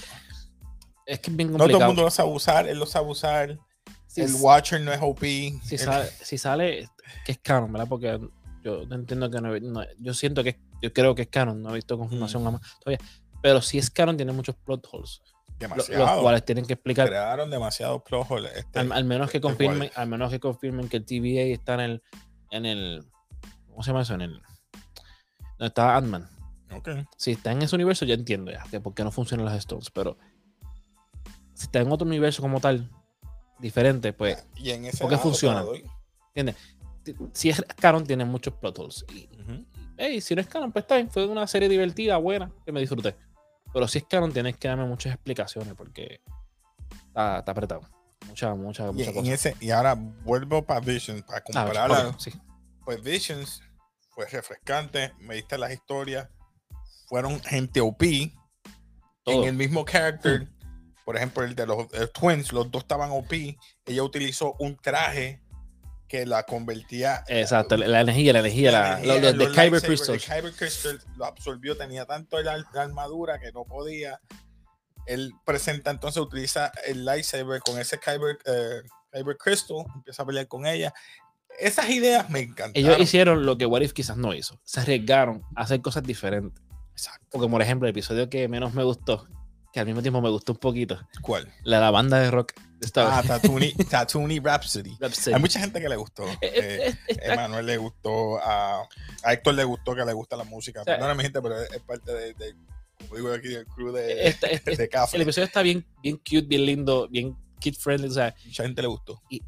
Es 1.06 1.20
que 1.20 1.30
es 1.30 1.36
bien 1.38 1.50
No 1.50 1.56
todo 1.56 1.64
el 1.66 1.72
complicado. 1.72 1.88
mundo 1.90 2.02
lo 2.02 2.10
sabe 2.10 2.30
usar, 2.30 2.68
él 2.68 2.78
lo 2.78 2.84
sabe 2.84 3.08
usar. 3.08 3.58
Si 4.06 4.20
el 4.20 4.34
Watcher 4.34 4.82
no 4.82 4.92
es 4.92 4.98
OP. 5.00 5.20
si, 5.64 5.74
el- 5.76 5.78
sale, 5.78 6.10
si 6.22 6.36
sale, 6.36 6.88
que 7.24 7.32
es 7.32 7.38
canon, 7.38 7.72
¿verdad? 7.72 7.88
Porque 7.88 8.20
yo 8.62 8.82
entiendo 8.90 9.30
que 9.30 9.40
no, 9.40 9.82
yo 9.98 10.12
siento 10.12 10.44
que 10.44 10.60
yo 10.82 10.92
creo 10.92 11.14
que 11.14 11.22
es 11.22 11.28
canon, 11.28 11.62
no 11.62 11.70
he 11.70 11.74
visto 11.76 11.96
confirmación 11.96 12.44
Mm. 12.44 12.60
todavía. 12.80 12.98
Pero 13.42 13.60
si 13.62 13.78
es 13.78 13.90
canon, 13.90 14.16
tiene 14.16 14.32
muchos 14.32 14.56
plot 14.56 14.86
holes, 14.92 15.22
demasiado. 15.58 16.04
los 16.04 16.20
cuales 16.22 16.44
tienen 16.44 16.66
que 16.66 16.72
explicar. 16.74 17.08
Crearon 17.08 17.50
demasiado 17.50 18.00
flojo. 18.04 18.38
Este, 18.38 18.78
Al, 18.78 18.92
al 18.92 19.04
menos 19.04 19.30
que 19.30 19.38
este 19.38 19.48
confirmen, 19.48 19.90
al 19.94 20.08
menos 20.08 20.30
que 20.30 20.40
confirmen 20.40 20.88
que 20.88 20.98
el 20.98 21.04
TVA 21.04 21.42
está 21.54 21.74
en 21.74 21.80
el, 21.80 22.02
en 22.50 22.66
el, 22.66 23.04
¿cómo 23.68 23.82
se 23.82 23.90
llama 23.90 24.02
eso? 24.02 24.14
En 24.14 24.22
el, 24.22 24.32
donde 25.58 25.66
está 25.68 25.96
Ant-Man. 25.96 26.28
Ok. 26.72 26.88
Si 27.16 27.32
está 27.32 27.52
en 27.52 27.62
ese 27.62 27.74
universo, 27.74 28.04
ya 28.04 28.14
entiendo 28.14 28.50
ya, 28.50 28.62
que 28.70 28.80
por 28.80 28.94
qué 28.94 29.02
no 29.04 29.10
funcionan 29.10 29.46
las 29.46 29.56
Stones, 29.58 29.90
pero 29.90 30.18
si 31.54 31.64
está 31.64 31.80
en 31.80 31.90
otro 31.90 32.06
universo 32.06 32.42
como 32.42 32.60
tal, 32.60 32.90
diferente, 33.58 34.12
pues 34.12 34.46
Y 34.56 34.70
en 34.70 34.84
ese 34.84 34.98
¿por 34.98 35.10
qué 35.10 35.16
funciona? 35.18 35.64
ti- 37.02 37.14
si 37.32 37.48
es 37.48 37.64
canon, 37.80 38.04
tiene 38.04 38.24
muchos 38.24 38.52
plot 38.54 38.78
holes. 38.78 39.04
Y, 39.12 39.28
hey, 39.96 40.20
si 40.20 40.34
no 40.34 40.40
es 40.42 40.46
canon, 40.46 40.70
pues 40.72 40.84
está 40.84 40.96
bien, 40.96 41.10
fue 41.10 41.26
una 41.26 41.46
serie 41.46 41.68
divertida, 41.68 42.16
buena, 42.18 42.52
que 42.64 42.70
me 42.72 42.80
disfruté. 42.80 43.16
Pero 43.72 43.86
si 43.88 43.98
es 43.98 44.04
canon, 44.08 44.32
tienes 44.32 44.56
que 44.56 44.68
darme 44.68 44.86
muchas 44.86 45.14
explicaciones 45.14 45.74
porque 45.74 46.20
está, 47.08 47.38
está 47.40 47.52
apretado. 47.52 47.82
Mucha, 48.26 48.54
mucha, 48.54 48.88
Y, 48.88 48.92
mucha 48.92 49.10
en 49.10 49.14
cosa. 49.14 49.32
ese, 49.34 49.56
y 49.60 49.70
ahora 49.70 49.94
vuelvo 49.94 50.62
para 50.64 50.80
Visions, 50.80 51.22
para 51.22 51.38
Ah, 51.38 51.42
compararla. 51.42 52.08
ok, 52.08 52.18
sí. 52.18 52.32
Pues 52.84 53.02
Visions 53.02 53.62
fue 54.10 54.26
refrescante, 54.26 55.12
me 55.20 55.34
diste 55.36 55.56
las 55.58 55.72
historias, 55.72 56.28
fueron 57.06 57.40
gente 57.42 57.80
OP, 57.80 58.02
Todo. 59.22 59.42
en 59.42 59.48
el 59.50 59.54
mismo 59.54 59.84
character, 59.84 60.48
por 61.04 61.16
ejemplo, 61.16 61.42
el 61.44 61.54
de 61.54 61.66
los 61.66 61.86
eh, 61.94 62.06
Twins, 62.12 62.52
los 62.52 62.70
dos 62.70 62.82
estaban 62.82 63.10
OP, 63.12 63.32
ella 63.86 64.02
utilizó 64.02 64.54
un 64.58 64.76
traje 64.76 65.40
que 66.08 66.24
la 66.26 66.42
convertía 66.44 67.22
Exacto, 67.28 67.76
la, 67.76 67.86
la 67.86 68.00
energía, 68.00 68.32
la 68.32 68.38
energía, 68.40 68.72
la, 68.72 68.92
energía, 69.00 69.14
lo- 69.14 69.36
lo 69.36 69.46
de 69.48 69.52
Kyber 69.54 69.84
el 69.84 70.20
Kyber 70.20 70.52
Crystal 70.54 70.98
lo 71.16 71.24
absorbió, 71.26 71.76
tenía 71.76 72.06
tanto 72.06 72.40
la, 72.42 72.56
la 72.56 72.82
armadura 72.82 73.38
que 73.38 73.52
no 73.52 73.64
podía. 73.64 74.18
Él 75.06 75.32
presenta 75.44 75.90
entonces, 75.90 76.20
utiliza 76.22 76.72
el 76.86 77.04
lightsaber 77.04 77.60
con 77.60 77.78
ese 77.78 77.98
Kyber, 77.98 78.38
eh, 78.46 78.82
Kyber 79.12 79.36
Crystal, 79.36 79.78
empieza 79.94 80.22
a 80.22 80.26
pelear 80.26 80.48
con 80.48 80.66
ella. 80.66 80.92
Esas 81.58 81.88
ideas 81.90 82.28
me 82.30 82.40
encantaron. 82.40 82.72
Ellos 82.74 82.98
hicieron 83.00 83.44
lo 83.44 83.58
que 83.58 83.66
What 83.66 83.80
If 83.82 83.92
quizás 83.92 84.16
no 84.16 84.32
hizo. 84.34 84.60
Se 84.64 84.80
arriesgaron 84.80 85.42
a 85.56 85.62
hacer 85.62 85.80
cosas 85.82 86.02
diferentes. 86.04 86.62
Exacto. 86.92 87.26
Porque, 87.30 87.48
por 87.48 87.62
ejemplo, 87.62 87.86
el 87.88 87.90
episodio 87.92 88.28
que 88.28 88.48
menos 88.48 88.74
me 88.74 88.84
gustó, 88.84 89.26
que 89.78 89.80
al 89.82 89.86
mismo 89.86 90.02
tiempo 90.02 90.20
me 90.20 90.28
gustó 90.28 90.52
un 90.52 90.58
poquito, 90.58 90.98
¿Cuál? 91.22 91.48
la, 91.62 91.78
la 91.78 91.90
banda 91.92 92.18
de 92.18 92.30
rock 92.32 92.52
de 92.80 92.86
Star 92.86 93.06
Ah, 93.06 93.16
Wars. 93.16 93.28
Tatooine, 93.28 93.72
Tatooine 93.90 94.40
Rhapsody. 94.44 94.96
Rhapsody. 95.00 95.34
Hay 95.34 95.40
mucha 95.40 95.60
gente 95.60 95.80
que 95.80 95.88
le 95.88 95.96
gustó. 95.96 96.26
Eh, 96.28 96.36
Eh, 96.42 96.94
eh, 97.08 97.16
Emanuel 97.22 97.66
le 97.66 97.76
gustó, 97.76 98.38
a, 98.42 98.82
a 99.22 99.32
Héctor 99.32 99.54
le 99.54 99.64
gustó 99.64 99.94
que 99.94 100.04
le 100.04 100.12
gusta 100.12 100.36
la 100.36 100.44
música. 100.44 100.82
sea, 100.84 100.94
Perdona 100.96 101.14
mi 101.14 101.22
gente, 101.22 101.40
pero 101.40 101.60
es, 101.62 101.80
parte 101.82 102.12
de, 102.12 102.34
de- 102.34 102.54
como 102.98 103.14
digo 103.16 103.32
aquí, 103.32 103.48
del 103.48 103.66
crew 103.66 103.92
de, 103.92 104.26
Esta- 104.28 104.46
este- 104.50 104.74
de 104.76 104.88
café. 104.88 105.16
el 105.16 105.22
episodio 105.22 105.46
está 105.46 105.62
bien, 105.62 105.86
bien 106.02 106.16
cute, 106.16 106.42
bien 106.48 106.66
lindo, 106.66 107.06
bien 107.08 107.36
kid 107.60 107.74
friendly. 107.76 108.08
O 108.08 108.12
sea, 108.12 108.34
Mucha 108.46 108.62
gente 108.64 108.82
le 108.82 108.88
gustó. 108.88 109.22
y, 109.30 109.40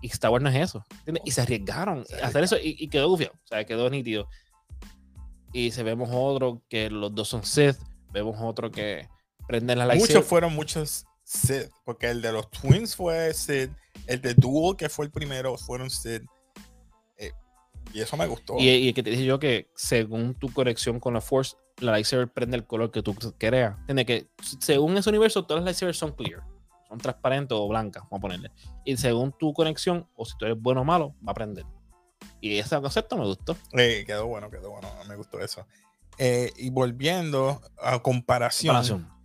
y 0.00 0.06
Star 0.08 0.30
Wars 0.32 0.42
no 0.42 0.50
es 0.50 0.56
eso. 0.56 0.84
¿entiendes? 0.98 1.22
Y 1.24 1.30
se 1.30 1.40
arriesgaron 1.42 2.04
Se 2.06 2.20
a 2.20 2.26
hacer 2.26 2.42
eso 2.44 2.56
y, 2.56 2.76
y 2.78 2.88
quedó 2.88 3.08
gufiado. 3.08 3.34
O 3.44 3.46
sea, 3.46 3.64
quedó 3.64 3.88
nítido. 3.90 4.28
Y 5.52 5.70
se 5.70 5.82
vemos 5.82 6.08
otro 6.12 6.62
que 6.68 6.90
los 6.90 7.14
dos 7.14 7.28
son 7.28 7.44
Sith. 7.44 7.76
Vemos 8.12 8.36
otro 8.40 8.70
que 8.70 9.08
prenden 9.46 9.78
la. 9.78 9.94
Muchos 9.94 10.24
fueron 10.24 10.54
muchos 10.54 11.06
Sid, 11.24 11.66
porque 11.84 12.08
el 12.10 12.22
de 12.22 12.32
los 12.32 12.50
Twins 12.50 12.94
fue 12.94 13.34
Sid, 13.34 13.70
el 14.06 14.20
de 14.20 14.34
Duel, 14.34 14.76
que 14.76 14.88
fue 14.88 15.06
el 15.06 15.10
primero, 15.10 15.56
fueron 15.56 15.90
Sid. 15.90 16.22
Eh, 17.18 17.32
y 17.92 18.00
eso 18.00 18.16
me 18.16 18.26
gustó. 18.26 18.56
Y, 18.58 18.70
y 18.70 18.92
que 18.92 19.02
te 19.02 19.10
dije 19.10 19.24
yo 19.24 19.38
que 19.38 19.68
según 19.74 20.34
tu 20.34 20.52
conexión 20.52 21.00
con 21.00 21.14
la 21.14 21.20
Force, 21.20 21.56
la 21.78 21.92
lightsaber 21.92 22.28
prende 22.28 22.56
el 22.56 22.66
color 22.66 22.90
que 22.90 23.02
tú 23.02 23.14
creas. 23.38 23.76
Tiene 23.86 24.06
que, 24.06 24.28
según 24.60 24.96
ese 24.96 25.10
universo, 25.10 25.44
todas 25.44 25.62
las 25.62 25.66
lightsabers 25.66 25.98
son 25.98 26.12
clear. 26.12 26.42
Son 26.88 26.98
transparentes 26.98 27.56
o 27.58 27.66
blancas, 27.66 28.04
vamos 28.04 28.18
a 28.18 28.22
ponerle. 28.22 28.50
Y 28.84 28.96
según 28.96 29.32
tu 29.32 29.52
conexión, 29.52 30.08
o 30.14 30.24
si 30.24 30.36
tú 30.38 30.44
eres 30.44 30.60
bueno 30.60 30.82
o 30.82 30.84
malo, 30.84 31.14
va 31.26 31.32
a 31.32 31.34
prender. 31.34 31.66
Y 32.40 32.58
ese 32.58 32.80
concepto 32.80 33.16
me 33.16 33.24
gustó. 33.24 33.56
Eh, 33.72 34.04
quedó 34.06 34.26
bueno, 34.26 34.50
quedó 34.50 34.70
bueno, 34.70 34.88
me 35.08 35.16
gustó 35.16 35.40
eso. 35.40 35.66
Eh, 36.18 36.52
y 36.56 36.70
volviendo 36.70 37.60
a 37.82 38.00
comparación, 38.02 38.74
Comparación. 38.74 39.15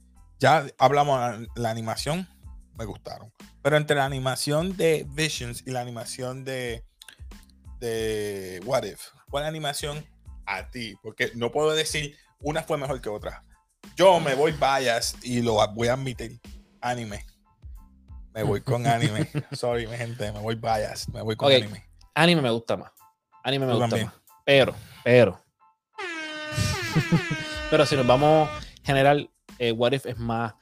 Ya 0.42 0.66
hablamos 0.80 1.40
de 1.40 1.48
la 1.56 1.70
animación, 1.70 2.28
me 2.76 2.84
gustaron. 2.86 3.32
Pero 3.62 3.78
entre 3.78 3.96
la 3.96 4.06
animación 4.06 4.76
de 4.76 5.06
Visions 5.08 5.64
y 5.68 5.72
la 5.72 5.82
animación 5.82 6.44
de, 6.44 6.84
de 7.80 8.60
What 8.66 8.84
If, 8.84 9.00
¿cuál 9.30 9.46
animación 9.46 10.04
a 10.48 10.68
ti? 10.70 10.96
Porque 11.04 11.32
no 11.36 11.52
puedo 11.52 11.72
decir 11.72 12.18
una 12.40 12.64
fue 12.64 12.80
mejor 12.80 13.00
que 13.02 13.10
otra. 13.10 13.44
Yo 13.96 14.20
me 14.20 14.34
voy 14.34 14.52
bias 14.52 15.16
y 15.22 15.42
lo 15.42 15.66
voy 15.74 15.90
a 15.90 15.94
admitir. 15.94 16.42
Anime. 16.82 17.24
Me 18.34 18.42
voy 18.42 18.62
con 18.62 18.88
anime. 18.88 19.30
Sorry, 19.52 19.86
mi 19.86 19.96
gente, 19.96 20.32
me 20.32 20.40
voy 20.40 20.56
bias. 20.56 21.08
Me 21.10 21.22
voy 21.22 21.36
con 21.36 21.52
anime. 21.52 21.88
Anime 22.16 22.42
me 22.42 22.50
gusta 22.50 22.78
más. 22.78 22.92
Anime 23.44 23.68
me 23.68 23.74
Tú 23.74 23.78
gusta 23.78 23.90
también. 23.90 24.08
más. 24.08 24.16
Pero, 24.44 24.74
pero. 25.04 25.40
pero 27.70 27.86
si 27.86 27.96
nos 27.96 28.08
vamos 28.08 28.50
general, 28.84 29.30
eh, 29.62 29.72
What 29.72 29.94
If 29.94 30.06
es 30.08 30.18
más 30.18 30.54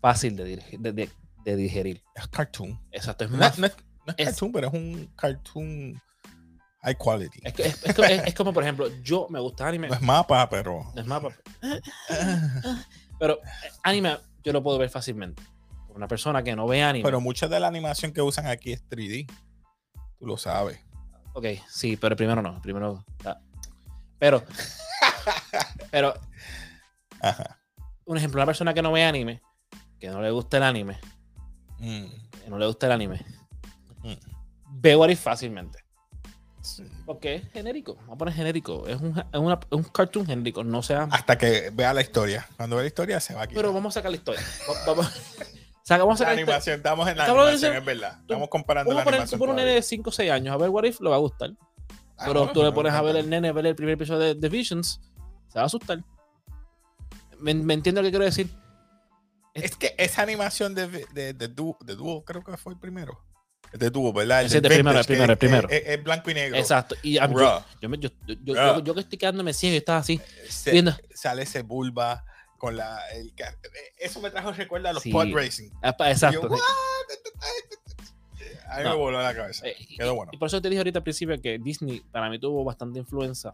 fácil 0.00 0.36
de, 0.36 0.44
dirige- 0.56 0.78
de- 0.78 0.92
de- 0.92 1.10
de 1.44 1.56
digerir. 1.56 2.02
Es 2.14 2.28
cartoon. 2.28 2.80
Exacto, 2.92 3.24
es 3.24 3.30
No, 3.30 3.36
más. 3.38 3.58
no 3.58 3.66
es, 3.66 3.76
no 4.06 4.12
es 4.16 4.18
es- 4.18 4.24
cartoon, 4.26 4.52
pero 4.52 4.68
es 4.68 4.74
un 4.74 5.06
cartoon 5.16 6.00
high 6.82 6.96
quality. 6.96 7.40
Es, 7.42 8.34
como, 8.34 8.52
por 8.52 8.62
ejemplo, 8.62 8.88
yo 9.02 9.26
me 9.30 9.40
gusta 9.40 9.66
anime. 9.66 9.88
No 9.88 9.94
es 9.94 10.02
mapa, 10.02 10.48
pero. 10.48 10.90
No 10.94 11.00
es 11.02 11.06
papá. 11.08 11.30
Pero 13.18 13.34
eh, 13.42 13.70
anime 13.82 14.18
yo 14.42 14.52
lo 14.52 14.62
puedo 14.62 14.78
ver 14.78 14.90
fácilmente. 14.90 15.42
Una 15.88 16.08
persona 16.08 16.42
que 16.42 16.54
no 16.56 16.66
ve 16.66 16.82
anime. 16.82 17.04
Pero 17.04 17.20
mucha 17.20 17.46
de 17.48 17.58
la 17.60 17.68
animación 17.68 18.12
que 18.12 18.20
usan 18.20 18.46
aquí 18.46 18.72
es 18.72 18.84
3D. 18.88 19.26
Tú 20.18 20.26
lo 20.26 20.36
sabes. 20.36 20.78
ok, 21.32 21.46
sí, 21.68 21.96
pero 21.96 22.16
primero 22.16 22.42
no. 22.42 22.60
Primero. 22.62 23.04
ah. 23.24 23.38
Pero. 24.18 24.44
pero, 25.90 26.14
Ajá. 27.20 27.58
Un 28.06 28.16
ejemplo, 28.16 28.40
una 28.40 28.46
persona 28.46 28.74
que 28.74 28.82
no 28.82 28.92
ve 28.92 29.04
anime, 29.04 29.42
que 29.98 30.08
no 30.08 30.20
le 30.20 30.30
gusta 30.30 30.56
el 30.58 30.62
anime, 30.64 30.98
Mm, 31.78 32.04
que 32.42 32.48
no 32.50 32.58
le 32.58 32.66
gusta 32.66 32.86
el 32.86 32.92
anime, 32.92 33.24
mm. 34.02 34.12
ve 34.80 34.96
What 34.96 35.08
If 35.10 35.20
fácilmente. 35.20 35.80
Sí. 36.62 36.82
Porque 37.04 37.34
es 37.34 37.52
genérico. 37.52 37.96
Vamos 37.96 38.14
a 38.14 38.16
poner 38.18 38.34
genérico. 38.34 38.86
Es 38.86 38.98
un, 38.98 39.18
es 39.18 39.38
una- 39.38 39.54
es 39.70 39.72
un 39.72 39.82
cartoon 39.84 40.24
genérico. 40.24 40.64
No 40.64 40.82
sea. 40.82 41.06
Hasta 41.10 41.36
que 41.36 41.68
vea 41.74 41.92
la 41.92 42.00
historia. 42.00 42.48
Cuando 42.56 42.76
vea 42.76 42.84
la 42.84 42.88
historia 42.88 43.20
se 43.20 43.34
va 43.34 43.42
aquí. 43.42 43.54
Pero 43.54 43.70
vamos 43.72 43.94
a 43.94 44.00
sacar 44.00 44.10
la 44.10 44.16
historia. 44.16 44.40
Va- 44.70 44.86
Vamos, 44.86 45.06
vamos 45.90 46.14
a 46.14 46.24
sacar 46.24 46.34
la 46.36 46.40
animación, 46.42 46.76
estamos 46.76 47.06
en 47.08 47.16
la 47.18 47.24
Estamos 47.24 47.42
animación, 47.44 47.76
es 47.76 47.84
verdad. 47.84 48.18
Estamos 48.22 48.48
comparando 48.48 48.94
la 48.94 49.04
poner, 49.04 49.20
animación. 49.20 49.38
tú 49.38 49.44
pones 49.44 49.52
un 49.52 49.56
nene 49.56 49.74
de 49.74 49.82
5 49.82 50.08
o 50.08 50.12
6 50.12 50.30
años 50.30 50.54
a 50.54 50.56
ver 50.56 50.70
What 50.70 50.84
If, 50.84 51.00
le 51.02 51.10
va 51.10 51.16
a 51.16 51.18
gustar. 51.18 51.50
Ah, 52.16 52.24
Pero 52.28 52.46
no, 52.46 52.52
tú 52.52 52.60
le 52.60 52.66
me 52.70 52.72
pones 52.72 52.94
a 52.94 53.02
ver 53.02 53.16
el 53.16 53.28
nene, 53.28 53.52
ver 53.52 53.66
el 53.66 53.74
primer 53.74 53.94
episodio 53.94 54.20
de, 54.20 54.34
de 54.34 54.48
Visions, 54.48 55.00
se 55.48 55.58
va 55.58 55.64
a 55.64 55.66
asustar. 55.66 55.98
¿Me, 57.44 57.52
me 57.54 57.74
entiendo 57.74 58.00
lo 58.00 58.06
que 58.06 58.10
quiero 58.12 58.24
decir? 58.24 58.48
Es 59.52 59.76
que 59.76 59.94
esa 59.98 60.22
animación 60.22 60.74
de, 60.74 60.88
de, 61.12 61.34
de, 61.34 61.48
dúo, 61.48 61.76
de 61.84 61.94
creo 62.24 62.42
que 62.42 62.56
fue 62.56 62.72
el 62.72 62.78
primero. 62.78 63.20
El 63.72 63.78
de 63.80 63.90
dúo, 63.90 64.12
¿verdad? 64.12 64.40
El 64.40 64.46
Ese 64.46 64.60
de 64.60 64.68
primero, 64.68 64.98
el 64.98 65.04
primero, 65.04 65.32
el 65.32 65.38
primero. 65.38 65.68
Es, 65.68 65.82
es- 65.82 65.88
es 65.98 66.02
blanco 66.04 66.30
y 66.30 66.34
negro. 66.34 66.56
Exacto. 66.56 66.94
Y 67.02 67.14
yo, 67.14 67.64
yo, 67.82 67.88
me- 67.88 67.98
yo, 67.98 68.08
yo, 68.26 68.82
yo- 68.82 68.94
que 68.94 69.00
estoy 69.00 69.18
quedándome 69.18 69.52
ciego 69.52 69.76
estaba 69.76 69.98
así, 69.98 70.20
Se- 70.48 70.70
viendo. 70.70 70.96
sale 71.14 71.42
ese 71.42 71.62
bulba 71.62 72.24
con 72.56 72.76
la. 72.76 72.98
El, 73.12 73.32
eso 73.98 74.20
me 74.22 74.30
trajo 74.30 74.52
recuerdo 74.52 74.88
a 74.88 74.92
los 74.94 75.02
Sí. 75.02 75.10
pod 75.12 75.26
racing. 75.34 75.68
Exacto. 75.82 76.48
"What? 76.48 76.60
A 78.70 78.78
mí 78.78 78.84
me 78.84 78.90
No. 78.90 78.98
voló 78.98 79.22
la 79.22 79.34
cabeza. 79.34 79.66
Eh, 79.68 79.76
Quedó 79.98 80.14
bueno. 80.14 80.32
Y 80.34 80.38
por 80.38 80.46
eso 80.48 80.60
te 80.62 80.68
dije 80.68 80.78
ahorita 80.80 80.98
al 81.00 81.02
principio 81.04 81.40
que 81.40 81.58
Disney 81.58 82.00
para 82.10 82.28
mí 82.30 82.38
tuvo 82.40 82.64
bastante 82.64 82.98
influencia. 82.98 83.52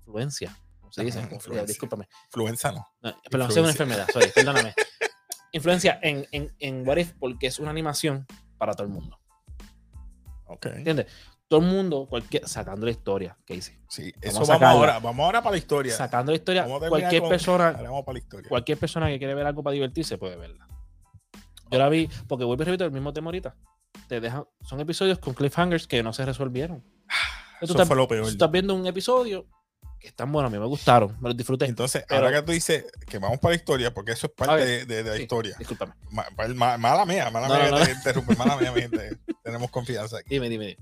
Influencia. 0.00 0.56
¿Cómo 0.94 1.10
se 1.10 1.18
dice? 1.18 1.20
Influencia. 1.34 1.64
Discúlpame. 1.66 2.08
Influenza 2.26 2.72
no. 2.72 2.86
No, 3.02 3.14
perdón, 3.30 3.50
es 3.50 3.56
una 3.56 3.70
enfermedad, 3.70 4.06
sorry, 4.12 4.30
perdóname. 4.34 4.74
Influencia 5.52 5.98
en, 6.02 6.26
en, 6.32 6.54
en 6.58 6.86
What 6.88 6.96
If 6.98 7.12
porque 7.18 7.46
es 7.48 7.58
una 7.58 7.70
animación 7.70 8.26
para 8.58 8.72
todo 8.74 8.86
el 8.86 8.92
mundo. 8.92 9.18
Ok. 10.46 10.66
¿Entiendes? 10.66 11.06
Todo 11.48 11.60
el 11.60 11.66
mundo, 11.66 12.06
cualquier, 12.08 12.46
sacando 12.48 12.86
la 12.86 12.92
historia, 12.92 13.36
Casey. 13.44 13.76
Sí, 13.88 14.12
Vamos 14.12 14.22
eso 14.22 14.32
vamos 14.34 14.46
sacarla. 14.48 14.70
ahora. 14.70 14.98
Vamos 15.00 15.24
ahora 15.24 15.42
para 15.42 15.52
la 15.52 15.58
historia. 15.58 15.92
Sacando 15.96 16.30
la 16.30 16.36
historia, 16.36 16.62
Vamos 16.62 16.88
cualquier 16.88 17.22
con- 17.22 17.30
persona, 17.30 17.68
Ahora 17.70 17.82
vamos 17.90 18.04
para 18.04 18.12
la 18.14 18.18
historia. 18.20 18.48
cualquier 18.48 18.78
persona 18.78 19.08
que 19.08 19.18
quiere 19.18 19.34
ver 19.34 19.46
algo 19.46 19.62
para 19.64 19.74
divertirse 19.74 20.16
puede 20.18 20.36
verla. 20.36 20.68
Yo 21.72 21.78
la 21.78 21.88
vi, 21.88 22.08
porque 22.28 22.44
vuelvo 22.44 22.62
y 22.62 22.66
repito 22.66 22.84
el 22.84 22.92
mismo 22.92 23.12
tema 23.12 23.28
ahorita. 23.28 23.56
Te 24.08 24.20
dejan, 24.20 24.44
son 24.62 24.78
episodios 24.80 25.18
con 25.18 25.34
cliffhangers 25.34 25.88
que 25.88 26.02
no 26.04 26.12
se 26.12 26.24
resolvieron. 26.24 26.82
Tú 26.82 27.64
Eso 27.64 27.72
estás, 27.74 27.88
fue 27.88 27.96
lo 27.96 28.04
tú 28.04 28.08
peor. 28.10 28.28
estás 28.28 28.50
viendo 28.50 28.74
un 28.74 28.86
episodio 28.86 29.46
que 30.00 30.08
están 30.08 30.32
buenos, 30.32 30.50
a 30.50 30.52
mí 30.52 30.58
me 30.58 30.66
gustaron, 30.66 31.16
me 31.20 31.28
los 31.28 31.36
disfruté. 31.36 31.66
Entonces, 31.66 32.04
Pero- 32.08 32.24
ahora 32.24 32.40
que 32.40 32.46
tú 32.46 32.52
dices 32.52 32.86
que 33.06 33.18
vamos 33.18 33.38
para 33.38 33.52
la 33.52 33.56
historia, 33.56 33.92
porque 33.94 34.12
eso 34.12 34.26
es 34.28 34.32
parte 34.32 34.64
de, 34.64 34.86
de- 34.86 35.02
de 35.04 35.10
la 35.10 35.16
Sí, 35.16 35.22
historia. 35.22 35.54
Discúlpame. 35.58 35.92
Ma- 36.10 36.26
ma- 36.54 36.78
mala 36.78 37.04
mía, 37.06 37.30
mala 37.30 37.48
No, 37.48 37.54
mía 37.54 37.70
no, 37.70 37.84
te 37.84 37.92
interrumpe, 37.92 38.34
mala 38.36 38.56
mía, 38.56 38.72
mi 38.72 38.80
gente. 38.80 39.18
Tenemos 39.44 39.70
confianza 39.70 40.18
aquí. 40.18 40.30
Dime, 40.30 40.48
dime, 40.48 40.66
dime. 40.66 40.78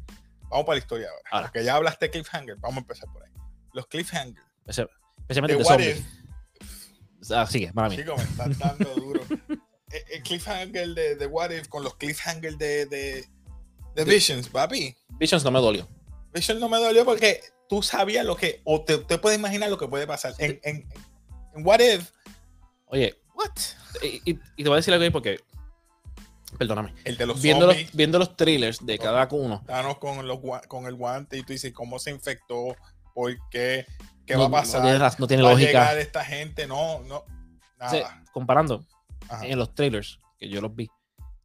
Vamos 0.48 0.64
para 0.64 0.76
la 0.76 0.78
historia 0.78 1.08
ahora. 1.10 1.22
Ahora. 1.30 1.46
Porque 1.48 1.64
ya 1.64 1.74
hablaste 1.74 2.06
de 2.06 2.10
cliffhanger, 2.12 2.56
vamos 2.56 2.76
a 2.76 2.80
empezar 2.80 3.08
por 3.12 3.22
ahí. 3.24 3.30
Los 3.74 3.86
cliffhangers 3.88 4.46
Especial- 4.64 4.90
Especialmente 5.18 5.56
de 5.56 5.62
de 5.62 5.64
What 5.68 5.74
zombies. 5.78 5.98
If, 5.98 7.32
Ah, 7.32 7.46
sigue, 7.46 7.72
mala 7.72 7.88
mía. 7.90 7.98
chicos, 7.98 8.16
me 8.16 8.22
están 8.24 8.58
dando 8.58 8.94
duro. 8.94 9.20
El, 9.90 10.02
el 10.12 10.22
cliffhanger 10.22 10.88
de, 10.94 11.16
de 11.16 11.26
What 11.26 11.50
If 11.50 11.68
con 11.68 11.82
los 11.82 11.96
cliffhangers 11.96 12.56
de, 12.58 12.86
de, 12.86 13.26
de 13.94 14.04
Visions, 14.04 14.48
papi. 14.48 14.94
Visions 15.18 15.42
no 15.44 15.50
me 15.50 15.60
dolió. 15.60 15.88
Visions 16.32 16.60
no 16.60 16.68
me 16.68 16.76
dolió 16.78 17.04
porque 17.06 17.40
tú 17.68 17.82
sabías 17.82 18.24
lo 18.24 18.36
que, 18.36 18.60
o 18.64 18.82
te, 18.82 18.98
te 18.98 19.18
puedes 19.18 19.38
imaginar 19.38 19.68
lo 19.70 19.78
que 19.78 19.86
puede 19.88 20.06
pasar. 20.06 20.34
En, 20.38 20.60
en, 20.62 20.88
en 21.54 21.66
What 21.66 21.80
If, 21.80 22.10
Oye, 22.86 23.14
what? 23.34 23.50
y, 24.02 24.22
y- 24.32 24.34
te 24.62 24.62
voy 24.64 24.72
a 24.74 24.76
decir 24.76 24.94
algo 24.94 25.04
ahí 25.04 25.10
porque, 25.10 25.40
perdóname, 26.58 26.94
El 27.04 27.16
de 27.16 27.26
los 27.26 27.40
viendo 27.42 27.66
los, 27.66 27.74
zombies. 27.76 27.94
viendo 27.94 28.18
los 28.18 28.36
trailers 28.36 28.84
de 28.84 28.98
cada 28.98 29.28
uno, 29.30 29.62
Thanos 29.66 29.98
con, 29.98 30.26
los, 30.26 30.38
con 30.68 30.86
el 30.86 30.94
guante 30.94 31.36
y 31.36 31.42
tú 31.42 31.52
dices 31.52 31.72
cómo 31.72 31.98
se 31.98 32.10
infectó, 32.10 32.76
por 33.14 33.34
qué, 33.50 33.86
qué 34.26 34.34
no, 34.34 34.40
va 34.40 34.46
a 34.46 34.48
no 34.48 34.56
pasar, 34.56 34.82
tiene, 34.82 34.98
raz- 34.98 35.18
no 35.18 35.26
tiene 35.26 35.42
va 35.42 35.50
lógica. 35.50 35.68
llegar 35.70 35.98
esta 35.98 36.24
gente, 36.24 36.66
no, 36.66 37.00
no, 37.00 37.18
O 37.18 37.88
sea, 37.90 38.00
nada. 38.02 38.24
comparando 38.32 38.84
Ajá. 39.28 39.46
en 39.46 39.58
los 39.58 39.74
trailers, 39.74 40.18
que 40.38 40.48
yo 40.48 40.60
los 40.60 40.74
vi, 40.74 40.88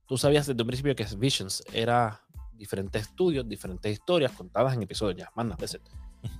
tú 0.07 0.17
sabías 0.17 0.47
desde 0.47 0.61
un 0.61 0.67
principio 0.67 0.95
que 0.95 1.05
Visions 1.17 1.63
era 1.73 2.21
diferentes 2.53 3.01
estudios, 3.01 3.47
diferentes 3.49 3.91
historias 3.91 4.31
contadas 4.31 4.73
en 4.75 4.83
episodios 4.83 5.17
ya, 5.17 5.29
más 5.35 5.45
nada. 5.45 5.57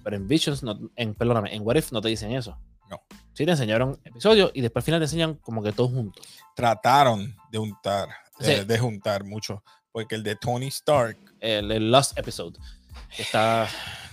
Pero 0.03 0.15
en 0.15 0.27
Visions, 0.27 0.63
no, 0.63 0.77
en, 0.95 1.13
perdóname, 1.15 1.53
en 1.55 1.61
What 1.65 1.75
If 1.75 1.91
no 1.91 2.01
te 2.01 2.09
dicen 2.09 2.31
eso. 2.31 2.57
No. 2.89 3.01
Sí 3.33 3.45
te 3.45 3.51
enseñaron 3.51 3.99
episodios 4.03 4.51
y 4.53 4.61
después 4.61 4.81
al 4.83 4.85
final 4.85 4.99
te 4.99 5.05
enseñan 5.05 5.35
como 5.35 5.63
que 5.63 5.71
todos 5.71 5.91
juntos. 5.91 6.25
Trataron 6.55 7.35
de 7.51 7.57
juntar, 7.57 8.09
de, 8.39 8.57
Sí. 8.59 8.65
de 8.65 8.79
juntar 8.79 9.23
mucho, 9.23 9.63
porque 9.91 10.15
el 10.15 10.23
de 10.23 10.35
Tony 10.35 10.67
Stark 10.67 11.17
El, 11.39 11.71
el 11.71 11.91
Lost 11.91 12.17
Episode, 12.17 12.59
está, 13.17 13.67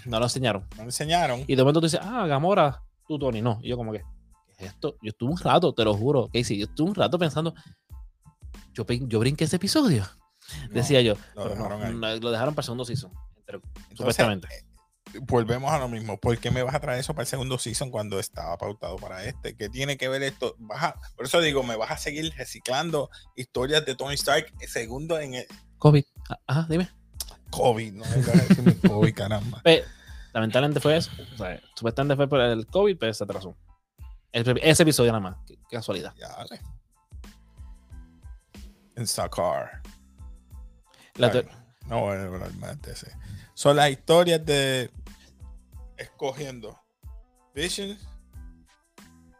no 0.06 0.18
lo 0.18 0.24
enseñaron. 0.26 0.66
no 0.76 0.82
enseñaron. 0.84 1.44
Y 1.46 1.54
de 1.56 1.62
momento 1.62 1.80
tú 1.80 1.86
dices, 1.86 2.00
ah, 2.02 2.26
Gamora, 2.26 2.82
tú, 3.06 3.18
Tony, 3.18 3.42
no. 3.42 3.58
Y 3.62 3.68
yo 3.68 3.76
como 3.76 3.92
que, 3.92 4.02
¿qué 4.56 4.64
es 4.64 4.72
esto? 4.72 4.96
Yo 5.02 5.10
estuve 5.10 5.30
un 5.32 5.38
rato, 5.38 5.72
te 5.74 5.84
lo 5.84 5.94
juro, 5.94 6.28
Casey, 6.32 6.58
yo 6.58 6.64
estuve 6.66 6.88
un 6.90 6.94
rato 6.94 7.18
pensando, 7.18 7.54
yo, 8.72 8.84
yo 8.88 9.18
brinqué 9.18 9.44
ese 9.44 9.56
episodio, 9.56 10.06
No, 10.68 10.74
decía 10.74 11.00
yo. 11.02 11.14
lo 11.34 11.48
dejaron 11.48 12.00
no, 12.00 12.16
lo 12.16 12.30
dejaron 12.30 12.54
para 12.54 12.62
el 12.62 12.64
segundo 12.66 12.84
season, 12.84 13.12
Entonces, 13.46 13.70
supuestamente. 13.96 14.48
Eh, 15.14 15.18
volvemos 15.22 15.70
a 15.72 15.78
lo 15.78 15.88
mismo. 15.88 16.18
¿Por 16.18 16.38
qué 16.38 16.50
me 16.50 16.62
vas 16.62 16.74
a 16.74 16.80
traer 16.80 17.00
eso 17.00 17.14
para 17.14 17.22
el 17.22 17.28
segundo 17.28 17.58
season 17.58 17.90
cuando 17.90 18.18
estaba 18.18 18.56
pautado 18.58 18.96
para 18.96 19.24
este? 19.24 19.56
¿Qué 19.56 19.68
tiene 19.68 19.96
que 19.96 20.08
ver 20.08 20.22
esto? 20.22 20.54
Vas 20.58 20.82
a- 20.82 20.94
por 21.16 21.26
eso 21.26 21.40
digo, 21.40 21.62
me 21.62 21.76
vas 21.76 21.90
a 21.90 21.96
seguir 21.96 22.32
reciclando 22.36 23.10
historias 23.36 23.84
de 23.86 23.94
Tony 23.94 24.14
Stark 24.14 24.46
eh, 24.60 24.68
segundo 24.68 25.18
en 25.18 25.34
el 25.34 25.46
COVID. 25.78 26.04
Ah, 26.28 26.38
Ajá, 26.46 26.66
dime. 26.68 26.90
COVID. 27.50 27.92
No 27.94 28.04
me 28.64 28.76
COVID, 28.88 29.14
caramba. 29.14 29.62
Lamentablemente 30.32 30.80
fue 30.80 30.96
eso. 30.96 31.10
O 31.34 31.36
sea, 31.38 31.60
supuestamente 31.74 32.14
fue 32.16 32.28
por 32.28 32.40
el 32.40 32.66
COVID, 32.66 32.96
pero 32.98 33.12
se 33.12 33.24
atrasó. 33.24 33.56
El 34.32 34.58
ese 34.62 34.84
episodio 34.84 35.10
nada 35.10 35.20
más. 35.20 35.36
Qué, 35.46 35.56
qué 35.68 35.76
casualidad. 35.76 36.14
Ya, 36.16 36.28
dale. 36.28 36.60
En 38.94 39.06
Sakar. 39.06 39.82
La 41.16 41.28
Ay, 41.28 41.48
No 41.86 42.00
voy 42.00 42.16
a 42.16 42.22
hablar 42.24 42.52
más 42.54 42.80
de 42.82 42.92
ese. 42.92 43.12
Son 43.54 43.76
las 43.76 43.90
historias 43.90 44.44
de 44.46 44.90
escogiendo 46.00 46.78
Visions 47.54 48.06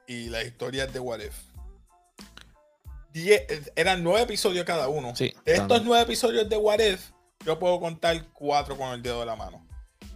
y 0.07 0.29
las 0.29 0.45
historias 0.45 0.93
de 0.93 1.01
What 1.01 1.21
If. 1.21 1.35
Die- 3.13 3.41
eran 3.75 4.05
nueve 4.05 4.23
episodios 4.23 4.65
cada 4.65 4.89
uno. 4.89 5.15
sí, 5.17 5.33
De 5.45 5.55
estos 5.55 5.85
nueve 5.85 6.05
episodios 6.05 6.49
de 6.49 6.57
What 6.57 6.79
If, 6.81 7.11
yo 7.45 7.59
puedo 7.59 7.81
contar 7.81 8.29
cuatro 8.33 8.77
con 8.77 8.91
el 8.93 9.03
dedo 9.03 9.21
de 9.21 9.27
la 9.27 9.37
mano. 9.37 9.67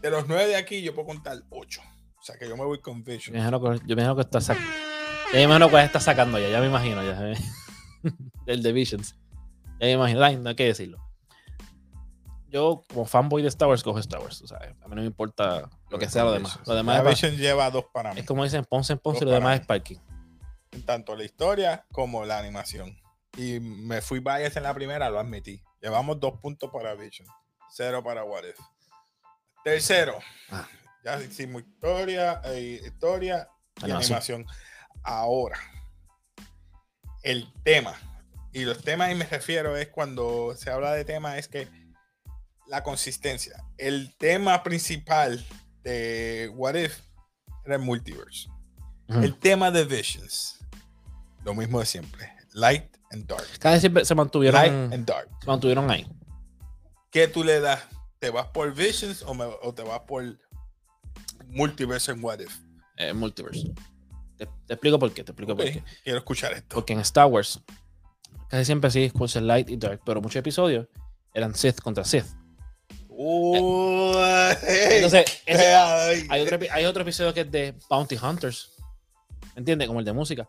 De 0.01 0.11
los 0.11 0.29
nueve 0.29 0.47
de 0.49 0.57
aquí, 0.57 0.83
yo 0.83 0.95
puedo 0.95 1.07
contar 1.09 1.43
ocho. 1.51 1.81
O 2.21 2.23
sea 2.23 2.39
que 2.39 2.49
yo 2.49 2.57
me 2.57 2.65
voy 2.65 2.81
con 2.81 3.03
Visions. 3.05 3.37
yo 3.85 3.97
me 3.97 4.03
imagino 4.03 4.15
que 4.17 4.23
está 4.23 4.41
sacando. 4.41 4.71
Ya 5.33 5.39
me 5.39 5.43
imagino 5.45 5.71
que 5.71 5.83
está 5.83 6.01
sacando 6.01 6.39
ya, 6.39 6.49
ya 6.49 6.61
me 6.61 6.67
imagino. 6.67 7.03
Ya, 7.03 7.33
el 8.47 8.63
de 8.63 8.73
Visions. 8.73 9.17
Ya 9.81 9.87
me 9.87 9.93
imagino. 9.93 10.21
No 10.41 10.49
hay 10.51 10.55
que 10.55 10.65
decirlo. 10.67 11.04
Yo, 12.55 12.85
como 12.89 13.05
fanboy 13.05 13.43
de 13.43 13.49
Star 13.49 13.67
Wars, 13.69 13.83
cojo 13.83 13.99
Star 13.99 14.21
Wars. 14.21 14.41
O 14.43 14.47
sea, 14.47 14.59
a 14.59 14.87
mí 14.89 14.95
no 14.95 15.01
me 15.01 15.07
importa 15.07 15.69
lo 15.91 15.99
que 15.99 16.09
sea 16.09 16.23
lo 16.23 16.31
demás. 16.31 16.61
Lo 16.65 16.75
demás 16.77 17.25
es, 17.25 17.37
lleva 17.37 17.69
dos 17.69 17.87
para 17.93 18.15
mí. 18.15 18.21
es 18.21 18.27
como 18.27 18.45
dicen, 18.45 18.65
Ponce 18.65 18.93
en 18.93 19.01
Ponce 19.01 19.25
y 19.25 19.27
lo 19.27 19.33
demás 19.33 19.59
es 19.59 19.67
parking. 19.67 19.97
tanto 20.87 21.17
la 21.17 21.25
historia 21.25 21.85
como 21.91 22.25
la 22.25 22.39
animación. 22.39 22.97
Y 23.37 23.59
me 23.59 24.01
fui 24.01 24.21
bias 24.21 24.57
en 24.57 24.63
la 24.63 24.73
primera, 24.73 25.11
lo 25.11 25.19
admití. 25.19 25.61
Llevamos 25.83 26.21
dos 26.21 26.39
puntos 26.41 26.71
para 26.73 26.95
Vision, 26.95 27.27
cero 27.71 28.05
para 28.05 28.23
What 28.23 28.45
If. 28.45 28.59
Tercero, 29.65 30.19
Ah. 30.51 30.69
ya 31.05 31.21
hicimos 31.21 31.63
historia, 31.63 32.41
eh, 32.45 32.81
historia 32.87 33.49
y 33.81 33.85
Animación. 33.87 34.43
animación. 34.43 34.47
Ahora, 35.03 35.59
el 37.25 37.53
tema. 37.65 37.95
Y 38.53 38.65
los 38.65 38.81
temas, 38.83 39.11
y 39.11 39.17
me 39.17 39.25
refiero, 39.27 39.77
es 39.77 39.89
cuando 39.89 40.55
se 40.57 40.71
habla 40.71 40.93
de 40.93 41.05
tema, 41.05 41.37
es 41.39 41.49
que 41.49 41.67
la 42.69 42.83
consistencia. 42.83 43.63
El 43.79 44.15
tema 44.17 44.63
principal 44.63 45.45
de 45.83 46.51
What 46.55 46.75
If 46.75 46.99
era 47.65 47.77
el 47.77 47.83
multiverse. 47.83 48.49
El 49.09 49.39
tema 49.39 49.71
de 49.71 49.85
Visions. 49.85 50.59
Lo 51.45 51.55
mismo 51.55 51.81
de 51.81 51.87
siempre. 51.87 52.33
Light 52.53 52.85
and 53.11 53.27
dark. 53.27 53.47
Cada 53.59 53.75
vez 53.75 53.81
siempre 53.83 54.05
se 54.05 54.15
mantuvieron, 54.15 54.61
Light 54.61 54.93
and 54.95 55.07
dark. 55.07 55.29
se 55.41 55.47
mantuvieron 55.47 55.91
ahí. 55.91 56.07
¿Qué 57.11 57.29
tú 57.29 57.45
le 57.45 57.61
das? 57.61 57.83
¿Te 58.19 58.31
vas 58.31 58.47
por 58.49 58.73
Visions 58.75 59.23
o, 59.23 59.35
me- 59.35 59.45
o 59.45 59.75
te 59.75 59.83
vas 59.83 60.01
por 60.01 60.25
Multiverse 61.49 62.13
en 62.13 62.25
What 62.25 62.41
If? 62.41 62.59
eh, 62.97 63.13
multiverse. 63.13 63.73
Te, 64.37 64.47
te 64.67 64.75
explico 64.75 64.99
por 64.99 65.13
qué. 65.13 65.23
Te 65.25 65.33
explico 65.33 65.55
por 65.57 65.65
qué. 65.65 65.83
Quiero 66.03 66.19
escuchar 66.19 66.53
esto. 66.53 66.75
Porque 66.77 66.93
en 66.93 67.01
Star 67.01 67.27
Wars, 67.27 67.61
casi 68.49 68.65
siempre 68.65 68.91
sí 68.91 69.11
es 69.13 69.35
Light 69.37 69.69
y 69.69 69.77
Dark, 69.77 70.01
pero 70.05 70.21
muchos 70.21 70.37
episodios 70.37 70.87
eran 71.35 71.55
Sith 71.55 71.81
contra 71.81 72.05
Sith. 72.05 72.25
Entonces, 74.97 75.43
ese- 75.47 75.75
ay, 75.75 76.27
hay, 76.29 76.43
otro, 76.43 76.59
hay 76.71 76.85
otro 76.85 77.03
episodio 77.03 77.33
que 77.35 77.41
es 77.43 77.51
de 77.51 77.75
Bounty 77.89 78.17
Hunters. 78.17 78.73
¿Me 79.55 79.61
entiendes? 79.61 79.87
Como 79.87 80.01
el 80.01 80.05
de 80.05 80.13
música. 80.13 80.49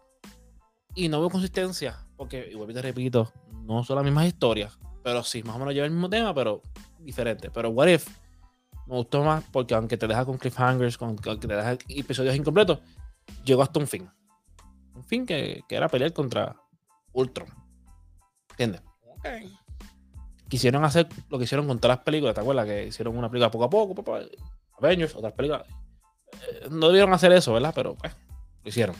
Y 0.96 1.10
no 1.10 1.20
veo 1.20 1.30
consistencia, 1.30 2.00
porque, 2.16 2.48
igual 2.52 2.74
te 2.74 2.82
repito, 2.82 3.32
no 3.64 3.84
son 3.84 3.98
las 3.98 4.06
mismas 4.06 4.26
historias, 4.28 4.78
pero 5.04 5.24
sí, 5.24 5.44
más 5.44 5.56
o 5.58 5.60
menos 5.60 5.74
lleva 5.74 5.86
el 5.86 5.92
mismo 5.92 6.10
tema, 6.10 6.34
pero 6.34 6.62
diferente. 7.00 7.52
Pero 7.52 7.70
What 7.70 7.88
If 7.88 8.08
me 8.88 8.96
gustó 8.96 9.24
más 9.24 9.44
porque 9.52 9.74
aunque 9.74 9.98
te 9.98 10.08
deja 10.08 10.26
con 10.26 10.38
cliffhangers, 10.38 10.98
con, 10.98 11.10
aunque 11.26 11.48
te 11.48 11.56
deja 11.56 11.78
episodios 11.90 12.36
incompletos, 12.36 12.80
llegó 13.44 13.62
hasta 13.62 13.80
un 13.80 13.88
fin. 13.88 14.10
Un 14.94 15.04
fin 15.04 15.26
que, 15.26 15.64
era 15.70 15.90
pelear 15.90 16.14
contra 16.14 16.56
Ultron. 17.12 17.48
¿Entiendes? 18.52 18.82
ok. 19.04 19.26
Quisieron 20.48 20.84
hacer 20.84 21.08
lo 21.30 21.38
que 21.38 21.46
hicieron 21.46 21.68
con 21.68 21.80
todas 21.80 21.98
las 21.98 22.06
películas, 22.06 22.36
¿te 22.36 22.42
acuerdas? 22.42 22.66
Que 22.66 22.88
hicieron 22.88 23.18
una 23.18 23.30
película 23.30 23.52
poco 23.52 23.64
a 23.66 23.70
poco, 23.70 23.96
pa, 23.96 24.04
pa, 24.04 24.20
Avengers, 24.78 25.16
otras 25.16 25.34
películas. 25.34 25.64
Eh, 26.34 26.68
no 26.70 26.88
debieron 26.88 27.14
hacer 27.14 27.32
eso, 27.32 27.54
¿verdad? 27.54 27.72
Pero 27.74 27.96
pues, 27.96 28.14
lo 28.64 28.70
hicieron. 28.70 28.96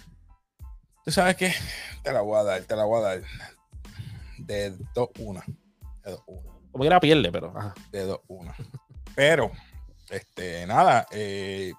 Tú 1.04 1.12
sabes 1.12 1.36
que 1.36 1.54
te 2.04 2.12
la 2.12 2.22
voy 2.22 2.40
a 2.40 2.44
dar, 2.44 2.62
te 2.64 2.76
la 2.76 2.86
voy 2.86 3.00
a 3.00 3.04
dar. 3.04 3.22
De 4.40 4.74
2-1. 4.94 5.44
De 6.04 6.12
2-1. 6.12 6.22
Como 6.72 6.82
que 6.82 6.88
era 6.88 7.00
pierde, 7.00 7.32
pero. 7.32 7.54
Ajá. 7.56 7.74
De 7.92 8.08
2-1. 8.08 8.54
Pero, 9.16 9.52
este, 10.10 10.66
nada, 10.66 11.08
eh, 11.12 11.72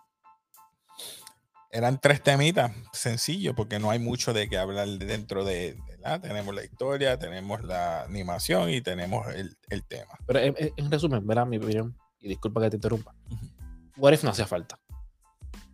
eran 1.77 2.01
tres 2.01 2.23
temitas 2.23 2.73
sencillos 2.93 3.55
porque 3.55 3.79
no 3.79 3.91
hay 3.91 3.99
mucho 3.99 4.33
de 4.33 4.49
qué 4.49 4.57
hablar 4.57 4.89
dentro 4.89 5.45
de, 5.45 5.77
¿verdad? 5.89 6.23
tenemos 6.23 6.55
la 6.55 6.65
historia, 6.65 7.19
tenemos 7.19 7.62
la 7.62 8.05
animación 8.05 8.71
y 8.71 8.81
tenemos 8.81 9.27
el, 9.35 9.59
el 9.69 9.85
tema. 9.85 10.15
Pero 10.27 10.39
en, 10.39 10.55
en, 10.59 10.91
resumen, 10.91 11.27
verá 11.27 11.45
mi 11.45 11.59
opinión, 11.59 11.95
y 12.19 12.29
disculpa 12.29 12.62
que 12.62 12.71
te 12.71 12.77
interrumpa. 12.77 13.15
What 13.99 14.15
if 14.15 14.25
no 14.25 14.31
hacía 14.31 14.47
falta? 14.47 14.79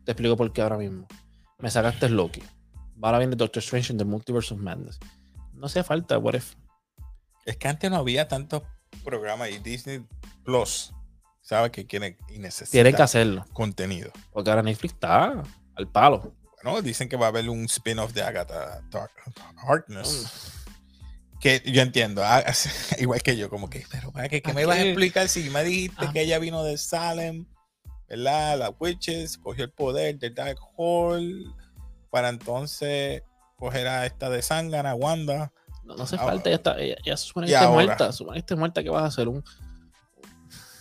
Te 0.05 0.11
explico 0.13 0.37
por 0.37 0.53
qué 0.53 0.63
ahora 0.63 0.77
mismo. 0.77 1.07
Me 1.59 1.71
sacaste 1.71 2.09
Loki. 2.09 2.43
Ahora 3.01 3.19
viene 3.19 3.37
Doctor 3.37 3.63
Strange 3.63 3.93
en 3.93 3.99
The 3.99 4.05
Multiverse 4.05 4.55
of 4.55 4.61
Madness. 4.61 4.99
No 5.53 5.67
hacía 5.67 5.85
falta, 5.85 6.19
what 6.19 6.35
if. 6.35 6.55
Es 7.47 7.57
que 7.57 7.69
antes 7.69 7.89
no 7.91 7.97
había 7.97 8.27
tantos 8.27 8.65
programas 9.05 9.51
y 9.51 9.59
Disney 9.59 10.05
Plus 10.45 10.93
sabe 11.41 11.71
que 11.71 11.87
quiere 11.87 12.19
y 12.29 12.39
necesita 12.39 12.73
Tiene 12.73 12.93
que 12.93 13.03
hacerlo. 13.03 13.45
contenido. 13.53 14.11
Porque 14.33 14.51
ahora 14.51 14.63
Netflix 14.63 14.95
está 14.95 15.43
al 15.77 15.89
palo. 15.91 16.35
Bueno, 16.63 16.81
dicen 16.83 17.09
que 17.09 17.17
va 17.17 17.27
a 17.27 17.29
haber 17.31 17.49
un 17.49 17.65
spin-off 17.65 18.13
de 18.13 18.23
Agatha 18.23 18.83
Harkness. 19.67 20.29
Que 21.41 21.61
yo 21.67 21.83
entiendo, 21.83 22.23
ah, 22.25 22.45
igual 22.99 23.21
que 23.23 23.37
yo, 23.37 23.51
como 23.51 23.69
que, 23.69 23.85
pero 23.91 24.13
para 24.13 24.29
¿qué 24.29 24.41
me 24.55 24.65
vas 24.65 24.79
a 24.79 24.83
explicar 24.83 25.29
si 25.29 25.51
me 25.51 25.65
dijiste 25.65 26.07
Ah. 26.07 26.11
que 26.13 26.21
ella 26.23 26.39
vino 26.39 26.63
de 26.63 26.79
Salem, 26.79 27.47
¿verdad? 28.09 28.59
Las 28.59 28.71
witches, 28.79 29.39
cogió 29.39 29.65
el 29.65 29.73
poder 29.73 30.19
de 30.21 30.31
Dark 30.31 30.59
Hall 30.77 31.53
para 32.11 32.29
entonces 32.29 33.23
coger 33.57 33.89
a 33.89 34.07
esta 34.07 34.31
de 34.31 34.41
Sangana, 34.43 34.95
Wanda. 34.95 35.53
No, 35.83 35.97
no 35.97 36.05
hace 36.05 36.15
Ahora- 36.15 36.35
falta, 36.35 36.51
ya, 36.51 36.57
está, 36.57 36.77
ya 37.05 37.17
se 37.17 37.27
supone 37.27 37.49
Y 37.49 37.51
que 37.51 37.57
ahora. 37.57 37.71
muerta. 37.87 38.13
Supone 38.13 38.45
que 38.45 38.55
muerta, 38.55 38.83
que 38.85 38.91
vas 38.91 39.03
a 39.03 39.07
hacer? 39.07 39.27
Un 39.27 39.39
O 39.39 39.43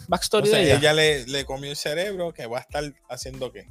backstory 0.10 0.48
sea, 0.48 0.60
de 0.60 0.66
ella. 0.66 0.76
ella 0.78 0.94
le, 0.94 1.26
le 1.26 1.46
comió 1.46 1.72
el 1.72 1.76
cerebro 1.78 2.34
que 2.34 2.46
va 2.46 2.60
a 2.60 2.62
estar 2.62 2.84
haciendo 3.10 3.52
qué. 3.52 3.68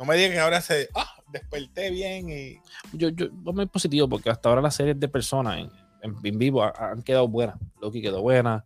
No 0.00 0.06
me 0.06 0.16
digas 0.16 0.32
que 0.32 0.40
ahora 0.40 0.60
se, 0.62 0.88
ah, 0.94 1.12
desperté 1.28 1.90
bien 1.90 2.30
y 2.30 2.58
Yo, 2.94 3.10
yo, 3.10 3.30
muy 3.30 3.66
positivo 3.66 4.08
porque 4.08 4.30
hasta 4.30 4.48
ahora 4.48 4.62
las 4.62 4.74
series 4.74 4.98
de 4.98 5.08
personas 5.08 5.58
en, 5.58 5.70
en, 6.02 6.16
en 6.24 6.38
vivo 6.38 6.64
ha- 6.64 6.72
han 6.92 7.02
quedado 7.02 7.28
buenas. 7.28 7.56
Loki 7.82 8.00
quedó 8.00 8.22
buena. 8.22 8.64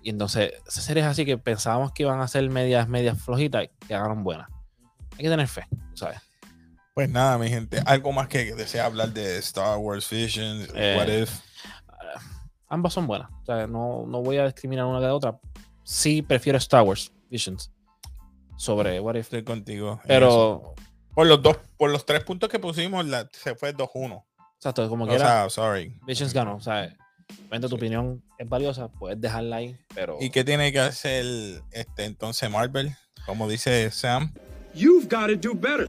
Y 0.00 0.10
entonces, 0.10 0.52
esas 0.66 0.84
series 0.84 1.06
así 1.06 1.24
que 1.24 1.36
pensábamos 1.38 1.90
que 1.92 2.04
iban 2.04 2.20
a 2.20 2.28
ser 2.28 2.48
medias, 2.50 2.88
medias 2.88 3.20
flojitas, 3.20 3.68
quedaron 3.88 4.22
buenas. 4.22 4.48
Hay 5.18 5.24
que 5.24 5.28
tener 5.28 5.48
fe, 5.48 5.66
¿sabes? 5.94 6.18
Pues 6.94 7.08
nada, 7.10 7.36
mi 7.38 7.48
gente, 7.48 7.82
algo 7.84 8.12
más 8.12 8.28
que 8.28 8.54
desea 8.54 8.84
hablar 8.86 9.12
de 9.12 9.38
Star 9.38 9.76
Wars 9.78 10.08
Visions, 10.08 10.68
Eh, 10.74 10.94
What 10.96 11.08
If. 11.08 11.40
Ah, 11.88 12.20
ambas 12.68 12.92
son 12.92 13.08
buenas. 13.08 13.28
O 13.42 13.44
sea, 13.44 13.66
no, 13.66 14.06
no 14.06 14.22
voy 14.22 14.36
a 14.36 14.44
discriminar 14.44 14.84
una 14.86 15.00
de 15.00 15.06
la 15.08 15.14
otra. 15.14 15.36
Sí 15.82 16.22
prefiero 16.22 16.58
Star 16.58 16.82
Wars 16.82 17.10
Visions 17.28 17.72
sobre 18.56 19.00
What 19.00 19.14
If. 19.16 19.22
Estoy 19.26 19.44
contigo. 19.44 20.00
Pero, 20.06 20.74
por 21.14 21.26
los 21.26 21.42
dos, 21.42 21.56
por 21.76 21.90
los 21.90 22.04
tres 22.06 22.22
puntos 22.24 22.48
que 22.48 22.58
pusimos, 22.58 23.04
la- 23.06 23.28
se 23.32 23.54
fue 23.54 23.72
2-1. 23.74 24.24
exacto, 24.56 24.88
como 24.88 25.04
O 25.04 25.08
quiera, 25.08 25.26
sea, 25.26 25.50
sorry. 25.50 25.98
Visions 26.06 26.32
ganó. 26.32 26.56
O 26.56 26.60
sea, 26.60 26.94
obviamente 27.40 27.68
tu 27.68 27.76
opinión 27.76 28.22
es 28.38 28.48
valiosa, 28.48 28.88
puedes 28.88 29.20
dejarla 29.20 29.56
ahí, 29.56 29.76
pero 29.94 30.18
¿Y 30.20 30.30
qué 30.30 30.44
tiene 30.44 30.72
que 30.72 30.80
hacer 30.80 31.24
este 31.72 32.04
entonces 32.04 32.50
Marvel? 32.50 32.94
Como 33.26 33.48
dice 33.48 33.90
Sam, 33.90 34.32
You've 34.74 35.06
got 35.08 35.28
to 35.28 35.36
do 35.36 35.54
better. 35.54 35.86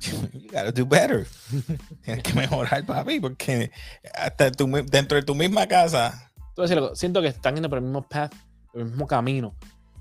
you 0.00 0.48
gotta 0.50 0.72
do 0.72 0.86
better. 0.86 1.26
Tienes 2.04 2.22
que 2.22 2.32
mejorar, 2.34 2.84
papi, 2.86 3.20
porque 3.20 3.70
hasta 4.14 4.50
tu 4.52 4.66
dentro 4.66 5.16
de 5.16 5.22
tu 5.22 5.34
misma 5.34 5.66
casa. 5.66 6.30
Tú 6.54 6.62
decir 6.62 6.78
algo, 6.78 6.94
siento 6.94 7.20
que 7.20 7.28
están 7.28 7.54
yendo 7.54 7.68
por 7.68 7.78
el 7.78 7.84
mismo 7.84 8.02
path, 8.08 8.32
por 8.72 8.80
el 8.82 8.86
mismo 8.88 9.06
camino 9.06 9.54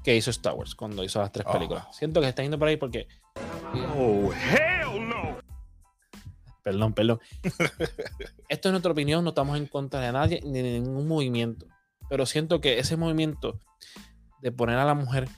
que 0.10 0.16
hizo 0.16 0.32
Star 0.32 0.56
Wars 0.56 0.74
cuando 0.74 1.04
hizo 1.04 1.20
las 1.20 1.32
tres 1.32 1.46
Oh. 1.48 1.54
películas. 1.54 1.86
Siento 1.92 2.20
que 2.20 2.28
están 2.30 2.46
yendo 2.46 2.58
por 2.58 2.68
ahí 2.68 2.78
porque. 2.78 3.08
Oh, 3.96 4.32
hell 4.34 5.08
no. 5.08 5.38
Perdón, 6.64 6.94
perdón. 6.94 7.20
Esto 8.50 8.70
es 8.70 8.72
nuestra 8.72 8.92
opinión, 8.92 9.24
no 9.24 9.30
estamos 9.30 9.56
en 9.58 9.68
contra 9.68 10.00
de 10.00 10.12
nadie 10.12 10.42
ni 10.44 10.64
de 10.64 10.80
ningún 10.80 11.08
movimiento. 11.08 11.68
Pero 12.10 12.26
siento 12.26 12.60
que 12.60 12.80
ese 12.80 12.98
movimiento 12.98 13.60
de 14.42 14.52
poner 14.52 14.78
a 14.80 14.86
la 14.86 14.96
mujer 14.96 15.30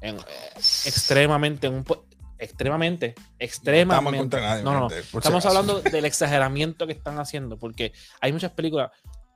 en, 0.00 0.16
eh, 0.16 0.22
extremadamente 0.54 1.66
en 1.66 1.74
un 1.74 1.84
pu- 1.84 2.02
extremadamente, 2.38 3.08
No 3.08 3.12
estamos 3.14 3.34
en 3.40 3.44
extremadamente. 3.46 4.40
nadie. 4.40 4.62
No, 4.62 4.72
no, 4.80 4.88
Estamos 4.88 5.44
hablando 5.44 5.80
del 5.82 6.06
exageramiento 6.06 6.86
que 6.86 6.94
están 6.94 7.18
haciendo, 7.18 7.58
porque 7.58 7.92
hay 8.22 8.32
muchas 8.32 8.52
películas 8.52 8.90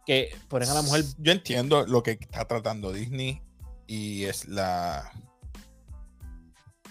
que 0.07 0.35
ponen 0.49 0.69
a 0.71 0.75
la 0.75 0.83
mujer 0.83 1.05
Yo 1.19 1.31
entiendo 1.33 1.85
lo 1.87 2.03
que 2.03 2.13
está 2.13 2.47
tratando 2.47 2.91
Disney 2.91 3.43
y 3.87 4.25
es 4.25 4.47
la. 4.49 5.11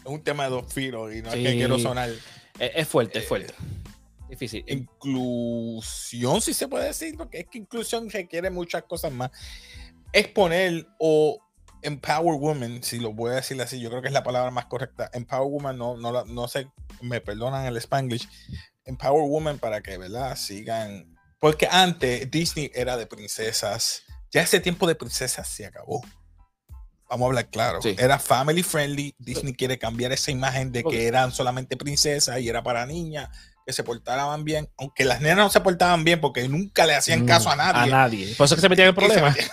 Es 0.04 0.06
un 0.06 0.24
tema 0.24 0.46
de 0.46 0.50
dos 0.50 0.74
filos 0.74 1.14
y 1.14 1.22
no 1.22 1.30
es 1.30 1.36
que 1.36 1.54
quiero 1.56 1.78
sonar. 1.80 2.10
Es, 2.60 2.72
es 2.76 2.88
fuerte, 2.88 3.20
es 3.20 3.26
Eh, 3.26 3.28
fuerte. 3.28 3.54
Difícil. 4.30 4.64
inclusión, 4.68 6.42
si 6.42 6.54
se 6.54 6.68
puede 6.70 6.86
decir, 6.86 7.18
porque 7.18 7.40
es 7.42 7.48
que 7.48 7.58
inclusión 7.58 8.10
requiere 8.10 8.50
muchas 8.50 8.84
cosas 8.84 9.12
más. 9.12 9.30
Exponer 10.14 10.88
o 11.00 11.38
empower 11.82 12.36
women, 12.40 12.82
si 12.82 13.00
lo 13.00 13.12
voy 13.12 13.32
a 13.32 13.36
decir 13.36 13.62
así, 13.62 13.80
yo 13.80 13.90
creo 13.90 14.02
que 14.02 14.08
es 14.08 14.14
la 14.14 14.24
palabra 14.24 14.50
más 14.52 14.68
correcta. 14.68 15.10
Empower 15.14 15.50
woman, 15.50 15.78
no, 15.78 15.98
no, 15.98 16.24
no 16.26 16.48
sé, 16.48 16.68
me 17.02 17.20
perdonan 17.20 17.66
el 17.66 17.76
spanglish. 17.78 18.28
Empower 18.86 19.28
woman 19.28 19.60
para 19.60 19.82
que, 19.82 19.98
¿verdad? 19.98 20.36
Sigan. 20.38 21.18
Porque 21.40 21.68
antes 21.70 22.30
Disney 22.32 22.72
era 22.74 22.98
de 22.98 23.08
princesas. 23.08 24.04
Ya 24.32 24.42
ese 24.42 24.60
tiempo 24.62 24.88
de 24.88 24.96
princesas 24.96 25.48
se 25.48 25.66
acabó. 25.66 26.02
Vamos 27.12 27.26
a 27.26 27.28
hablar 27.28 27.50
claro. 27.50 27.82
Sí. 27.82 27.94
Era 28.00 28.18
family 28.20 28.64
friendly. 28.64 29.14
Disney 29.20 29.54
quiere 29.54 29.78
cambiar 29.78 30.14
esa 30.14 30.32
imagen 30.32 30.72
de 30.72 30.82
que 30.82 31.08
eran 31.08 31.34
solamente 31.34 31.76
princesas 31.76 32.40
y 32.40 32.48
era 32.48 32.64
para 32.64 32.86
niñas 32.86 33.28
que 33.66 33.74
se 33.74 33.84
portaban 33.84 34.46
bien, 34.46 34.70
aunque 34.78 35.04
las 35.04 35.20
nenas 35.20 35.46
no 35.46 35.50
se 35.50 35.60
portaban 35.60 36.06
bien 36.06 36.22
porque 36.22 36.48
nunca 36.48 36.86
le 36.86 36.96
hacían 36.96 37.26
caso 37.26 37.52
a 37.52 37.58
nadie. 37.58 37.82
A 37.82 37.86
nadie. 37.86 38.34
Por 38.36 38.46
eso 38.46 38.56
es 38.56 38.60
que 38.60 38.62
se 38.62 38.70
metían 38.70 38.88
en 38.88 38.96
problemas. 38.96 39.36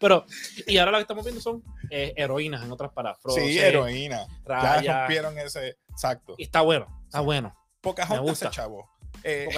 Pero, 0.00 0.24
y 0.66 0.78
ahora 0.78 0.92
lo 0.92 0.98
que 0.98 1.02
estamos 1.02 1.24
viendo 1.24 1.40
son 1.42 1.62
eh, 1.90 2.14
heroínas 2.16 2.64
en 2.64 2.72
otras 2.72 2.90
Frozen, 3.22 3.44
Sí, 3.44 3.58
heroína. 3.58 4.26
Ya 4.46 5.00
rompieron 5.00 5.38
ese. 5.38 5.76
Exacto. 5.90 6.34
Y 6.38 6.44
está 6.44 6.62
bueno, 6.62 6.86
está 7.04 7.20
bueno. 7.20 7.54
Pocahontas 7.80 8.22
me 8.24 8.30
gusta. 8.30 8.50
chavo. 8.50 8.90
Eh, 9.22 9.48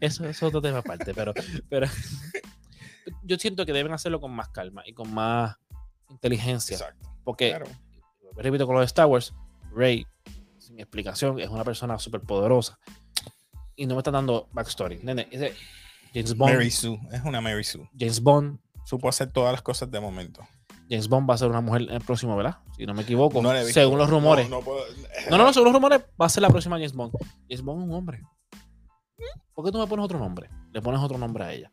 Eso, 0.00 0.24
eso 0.28 0.28
es 0.28 0.42
otro 0.42 0.60
tema 0.60 0.78
aparte, 0.78 1.14
pero, 1.14 1.32
pero 1.68 1.86
yo 3.22 3.36
siento 3.38 3.64
que 3.66 3.72
deben 3.72 3.92
hacerlo 3.92 4.20
con 4.20 4.32
más 4.32 4.48
calma 4.48 4.82
y 4.86 4.92
con 4.94 5.12
más 5.12 5.56
inteligencia. 6.08 6.76
exacto. 6.76 7.08
Porque, 7.24 7.50
Claro. 7.50 7.66
repito 8.36 8.66
con 8.66 8.74
lo 8.74 8.80
de 8.80 8.86
Star 8.86 9.06
Wars, 9.06 9.34
Rey, 9.74 10.06
sin 10.58 10.78
explicación, 10.80 11.38
es 11.40 11.48
una 11.48 11.64
persona 11.64 11.98
súper 11.98 12.20
poderosa. 12.20 12.78
Y 13.76 13.86
no 13.86 13.94
me 13.94 14.00
están 14.00 14.14
dando 14.14 14.48
backstory. 14.52 15.00
Nene, 15.02 15.28
ese 15.30 15.54
James 16.12 16.36
Bond, 16.36 16.52
Mary 16.52 16.70
Sue. 16.70 16.98
Es 17.10 17.22
una 17.24 17.40
Mary 17.40 17.64
Sue. 17.64 17.88
James 17.98 18.20
Bond, 18.20 18.58
Supo 18.84 19.08
hacer 19.08 19.30
todas 19.32 19.52
las 19.52 19.62
cosas 19.62 19.90
de 19.92 20.00
momento. 20.00 20.42
James 20.90 21.08
Bond 21.08 21.30
va 21.30 21.34
a 21.34 21.38
ser 21.38 21.48
una 21.48 21.60
mujer 21.60 21.82
en 21.82 21.90
el 21.92 22.00
próximo, 22.00 22.36
¿verdad? 22.36 22.58
Si 22.76 22.84
no 22.84 22.94
me 22.94 23.02
equivoco, 23.02 23.40
No 23.40 23.52
visto. 23.52 23.72
según 23.72 23.96
los 23.96 24.10
rumores. 24.10 24.50
No, 24.50 24.56
no 24.58 24.64
puedo- 24.64 24.84
No, 25.30 25.38
no, 25.38 25.44
no, 25.44 25.52
según 25.52 25.66
los 25.66 25.74
rumores 25.74 26.00
va 26.20 26.26
a 26.26 26.28
ser 26.28 26.42
la 26.42 26.48
próxima 26.50 26.76
James 26.76 26.92
Bond. 26.92 27.12
James 27.48 27.62
Bond 27.62 27.82
es 27.82 27.88
un 27.88 27.94
hombre. 27.94 28.20
¿Por 29.54 29.64
qué 29.64 29.70
tú 29.72 29.78
me 29.78 29.86
pones 29.86 30.04
otro 30.04 30.18
nombre? 30.18 30.50
Le 30.72 30.82
pones 30.82 31.00
otro 31.00 31.16
nombre 31.16 31.44
a 31.44 31.52
ella. 31.52 31.72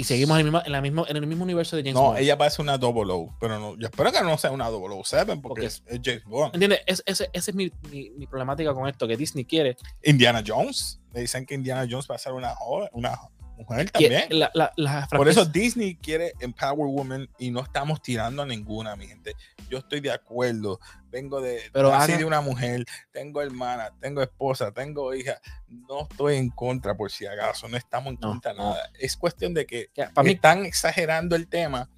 Y 0.00 0.04
seguimos 0.04 0.34
en 0.36 0.38
el 0.38 0.44
mismo, 0.44 0.62
en 0.64 0.72
la 0.72 0.80
mismo, 0.80 1.06
en 1.06 1.16
el 1.18 1.26
mismo 1.26 1.44
universo 1.44 1.76
de 1.76 1.82
James 1.82 1.94
No, 1.94 2.02
Bond. 2.02 2.18
ella 2.20 2.34
va 2.36 2.46
a 2.46 2.50
ser 2.50 2.62
una 2.62 2.78
double 2.78 3.12
O, 3.12 3.36
pero 3.38 3.58
no, 3.58 3.76
yo 3.76 3.86
espero 3.86 4.10
que 4.10 4.20
no 4.22 4.38
sea 4.38 4.50
una 4.50 4.68
double 4.70 4.94
O 4.98 5.02
7 5.04 5.36
porque 5.42 5.66
es, 5.66 5.82
es 5.86 6.00
James 6.02 6.24
Bond. 6.24 6.54
¿Entiendes? 6.54 6.80
Es- 6.86 7.02
Esa 7.04 7.26
es 7.32 7.54
mi, 7.54 7.70
mi- 7.90 8.10
mi 8.16 8.26
problemática 8.26 8.72
con 8.72 8.88
esto, 8.88 9.06
que 9.06 9.16
Disney 9.16 9.44
quiere 9.44 9.76
Indiana 10.02 10.42
Jones. 10.46 11.00
Le 11.12 11.20
dicen 11.20 11.44
que 11.44 11.54
Indiana 11.54 11.86
Jones 11.90 12.06
va 12.10 12.14
a 12.14 12.18
ser 12.18 12.32
una 12.32 12.54
joven, 12.54 12.88
una 12.92 13.18
mujer 13.60 13.90
que 13.92 14.08
también. 14.08 14.26
la, 14.30 14.50
la, 14.54 14.72
la 14.76 15.06
Por 15.10 15.28
eso 15.28 15.44
Disney 15.44 15.94
quiere 15.96 16.32
Empower 16.40 16.86
Woman 16.88 17.28
y 17.38 17.50
no 17.50 17.60
estamos 17.60 18.02
tirando 18.02 18.42
a 18.42 18.46
ninguna, 18.46 18.96
mi 18.96 19.06
gente. 19.06 19.34
Yo 19.68 19.78
estoy 19.78 20.00
de 20.00 20.10
acuerdo. 20.12 20.80
Vengo 21.10 21.40
de, 21.40 21.62
Pero 21.72 21.92
haga- 21.92 22.16
de 22.16 22.24
una 22.24 22.40
mujer, 22.40 22.84
tengo 23.12 23.42
hermana, 23.42 23.90
tengo 24.00 24.22
esposa, 24.22 24.72
tengo 24.72 25.14
hija. 25.14 25.40
No 25.68 26.02
estoy 26.10 26.36
en 26.36 26.50
contra, 26.50 26.96
por 26.96 27.10
si 27.10 27.26
acaso. 27.26 27.68
No 27.68 27.76
estamos 27.76 28.10
en 28.12 28.16
contra 28.16 28.52
no. 28.52 28.70
nada. 28.70 28.90
Es 28.98 29.16
cuestión 29.16 29.52
de 29.54 29.66
que 29.66 29.90
para 30.14 30.22
mí, 30.24 30.32
están 30.32 30.64
exagerando 30.66 31.36
el 31.36 31.48
tema 31.48 31.88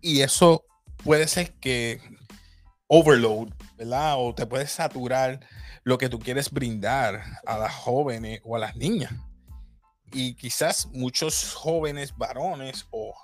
y 0.00 0.20
eso 0.22 0.64
puede 1.04 1.28
ser 1.28 1.52
que 1.54 2.00
overload, 2.88 3.48
¿verdad? 3.76 4.14
O 4.18 4.34
te 4.34 4.46
puede 4.46 4.66
saturar 4.66 5.40
lo 5.84 5.98
que 5.98 6.08
tú 6.08 6.18
quieres 6.18 6.50
brindar 6.50 7.22
a 7.46 7.58
las 7.58 7.74
jóvenes 7.74 8.40
o 8.44 8.56
a 8.56 8.58
las 8.58 8.76
niñas. 8.76 9.12
Y 10.18 10.32
quizás 10.32 10.86
muchos 10.86 11.52
jóvenes 11.52 12.16
varones 12.16 12.86
o 12.90 13.14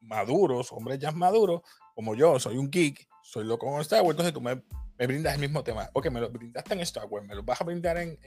maduros, 0.00 0.72
hombres 0.72 0.98
ya 0.98 1.12
maduros, 1.12 1.62
como 1.94 2.16
yo 2.16 2.40
soy 2.40 2.58
un 2.58 2.68
geek, 2.68 3.06
soy 3.22 3.44
loco 3.44 3.70
con 3.70 3.80
Star 3.80 4.02
Wars, 4.02 4.14
entonces 4.14 4.34
tú 4.34 4.40
me, 4.40 4.60
brindas 4.98 5.34
el 5.34 5.40
mismo 5.40 5.62
tema. 5.62 5.88
Ok, 5.92 6.10
me 6.10 6.20
lo 6.20 6.28
brindaste 6.28 6.74
en 6.74 6.80
Star 6.80 7.06
Wars, 7.06 7.24
me 7.24 7.36
lo 7.36 7.44
vas 7.44 7.60
a 7.60 7.64
brindar 7.64 7.96
en, 7.98 8.18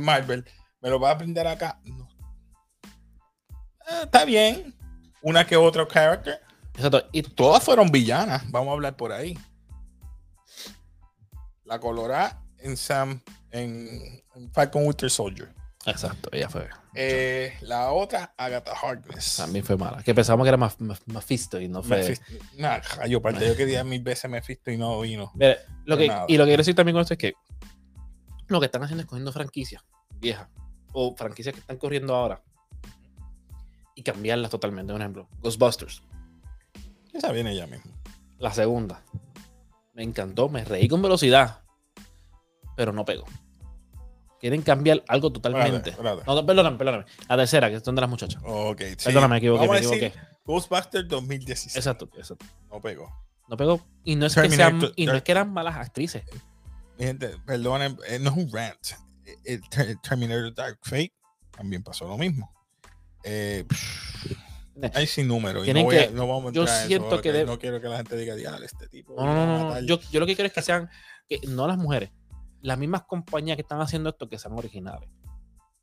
Marvel, 0.00 0.44
me 0.80 0.90
lo 0.90 0.98
vas 0.98 1.12
a 1.12 1.18
brindar 1.18 1.46
acá. 1.46 1.80
Eh, 1.84 1.92
está 4.02 4.24
bien. 4.24 4.74
Una 5.22 5.46
que 5.46 5.56
otro 5.56 5.86
character. 5.86 6.40
Exacto. 6.74 7.04
Y 7.12 7.22
Todas 7.22 7.62
fueron 7.62 7.92
villanas. 7.92 8.50
Vamos 8.50 8.70
a 8.70 8.72
hablar 8.72 8.96
por 8.96 9.12
ahí. 9.12 9.38
La 11.62 11.78
colorada 11.78 12.42
en 12.58 12.76
Sam, 12.76 13.22
en, 13.52 14.24
en 14.34 14.52
Falcon 14.52 14.88
Winter 14.88 15.08
Soldier. 15.08 15.61
Exacto, 15.86 16.28
ella 16.32 16.48
fue. 16.48 16.68
Eh, 16.94 17.54
la 17.62 17.90
otra, 17.92 18.34
Agatha 18.36 18.72
Harkness. 18.80 19.36
También 19.36 19.64
fue 19.64 19.76
mala. 19.76 20.02
Que 20.02 20.14
pensábamos 20.14 20.44
que 20.44 20.48
era 20.48 20.56
más 20.56 20.76
Mephisto 21.06 21.60
y 21.60 21.68
no 21.68 21.82
fue. 21.82 21.98
Mephisto. 21.98 22.24
Nah, 22.58 22.80
yo 23.08 23.18
aparte 23.18 23.46
yo 23.46 23.56
quería 23.56 23.82
mil 23.82 24.02
veces 24.02 24.30
Mephisto 24.30 24.70
y 24.70 24.76
no 24.76 25.00
vino. 25.00 25.32
Mira, 25.34 25.56
lo 25.84 25.96
que, 25.96 26.06
nada. 26.06 26.24
y 26.28 26.36
lo 26.36 26.44
que 26.44 26.50
quiero 26.50 26.60
decir 26.60 26.74
también 26.76 26.94
con 26.94 27.02
esto 27.02 27.14
es 27.14 27.18
que 27.18 27.32
lo 28.46 28.60
que 28.60 28.66
están 28.66 28.82
haciendo 28.84 29.02
es 29.02 29.08
cogiendo 29.08 29.32
franquicias 29.32 29.82
viejas 30.20 30.48
o 30.92 31.16
franquicias 31.16 31.54
que 31.54 31.60
están 31.60 31.78
corriendo 31.78 32.14
ahora 32.14 32.42
y 33.96 34.02
cambiarlas 34.02 34.50
totalmente. 34.50 34.92
Por 34.92 35.00
ejemplo, 35.00 35.28
Ghostbusters, 35.40 36.02
Esa 37.12 37.32
viene 37.32 37.56
ya 37.56 37.66
mismo. 37.66 37.92
la 38.38 38.52
segunda. 38.52 39.02
Me 39.94 40.02
encantó, 40.02 40.48
me 40.48 40.64
reí 40.64 40.88
con 40.88 41.02
velocidad, 41.02 41.62
pero 42.76 42.92
no 42.92 43.04
pegó. 43.04 43.24
Quieren 44.42 44.60
cambiar 44.62 45.04
algo 45.06 45.30
totalmente. 45.30 45.68
Espérate, 45.68 45.90
espérate. 45.90 46.22
No, 46.26 46.44
perdóname, 46.44 46.76
perdóname. 46.76 47.04
La 47.28 47.36
tercera, 47.36 47.70
que 47.70 47.76
es 47.76 47.82
donde 47.84 48.00
las 48.00 48.10
muchachas. 48.10 48.42
Ok, 48.44 48.80
sí. 48.98 49.04
Perdóname, 49.04 49.34
me 49.34 49.38
equivoqué, 49.38 49.60
Vamos 49.68 49.72
me 49.72 49.78
a 49.78 49.88
decir 49.88 50.04
equivoqué. 50.04 50.26
Ghostbusters 50.44 51.08
2016. 51.08 51.76
Exacto, 51.76 52.08
exacto. 52.16 52.44
No 52.68 52.80
pegó. 52.80 53.08
No 53.48 53.56
pegó. 53.56 53.86
Y 54.02 54.16
no 54.16 54.26
es, 54.26 54.34
que 54.34 54.50
sean, 54.50 54.80
y 54.96 55.06
no 55.06 55.14
es 55.14 55.22
que 55.22 55.30
eran 55.30 55.52
malas 55.52 55.76
actrices. 55.76 56.24
Mi 56.98 57.04
gente, 57.06 57.36
perdonen, 57.46 57.96
eh, 58.08 58.18
no 58.18 58.30
es 58.30 58.36
un 58.36 58.50
rant. 58.52 58.78
Eh, 59.24 59.36
El 59.44 59.68
Ter- 59.68 59.96
Terminator 59.98 60.52
Dark 60.52 60.78
Fate 60.82 61.12
también 61.56 61.84
pasó 61.84 62.08
lo 62.08 62.18
mismo. 62.18 62.52
Eh, 63.22 63.64
hay 64.94 65.06
sin 65.06 65.28
número. 65.28 65.64
Y 65.64 65.72
no, 65.72 65.84
voy 65.84 65.96
a- 65.96 66.08
que- 66.08 66.14
no 66.14 66.26
vamos 66.26 66.50
a 66.50 66.52
yo 66.54 66.62
en 66.62 66.68
siento 66.88 67.06
eso, 67.14 67.22
que 67.22 67.32
de- 67.32 67.44
no 67.44 67.58
quiero 67.60 67.80
que 67.80 67.86
la 67.88 67.98
gente 67.98 68.16
diga, 68.16 68.34
diablo, 68.34 68.64
este 68.66 68.88
tipo. 68.88 69.14
No, 69.16 69.24
no, 69.24 69.34
no, 69.34 69.46
no, 69.46 69.58
no. 69.58 69.64
matar". 69.68 69.84
Yo, 69.84 70.00
yo 70.10 70.18
lo 70.18 70.26
que 70.26 70.34
quiero 70.34 70.48
es 70.48 70.52
que 70.52 70.62
sean, 70.62 70.90
que 71.28 71.38
no 71.46 71.68
las 71.68 71.78
mujeres, 71.78 72.10
las 72.62 72.78
mismas 72.78 73.02
compañías 73.02 73.56
que 73.56 73.62
están 73.62 73.80
haciendo 73.80 74.10
esto, 74.10 74.28
que 74.28 74.38
sean 74.38 74.54
originales. 74.54 75.08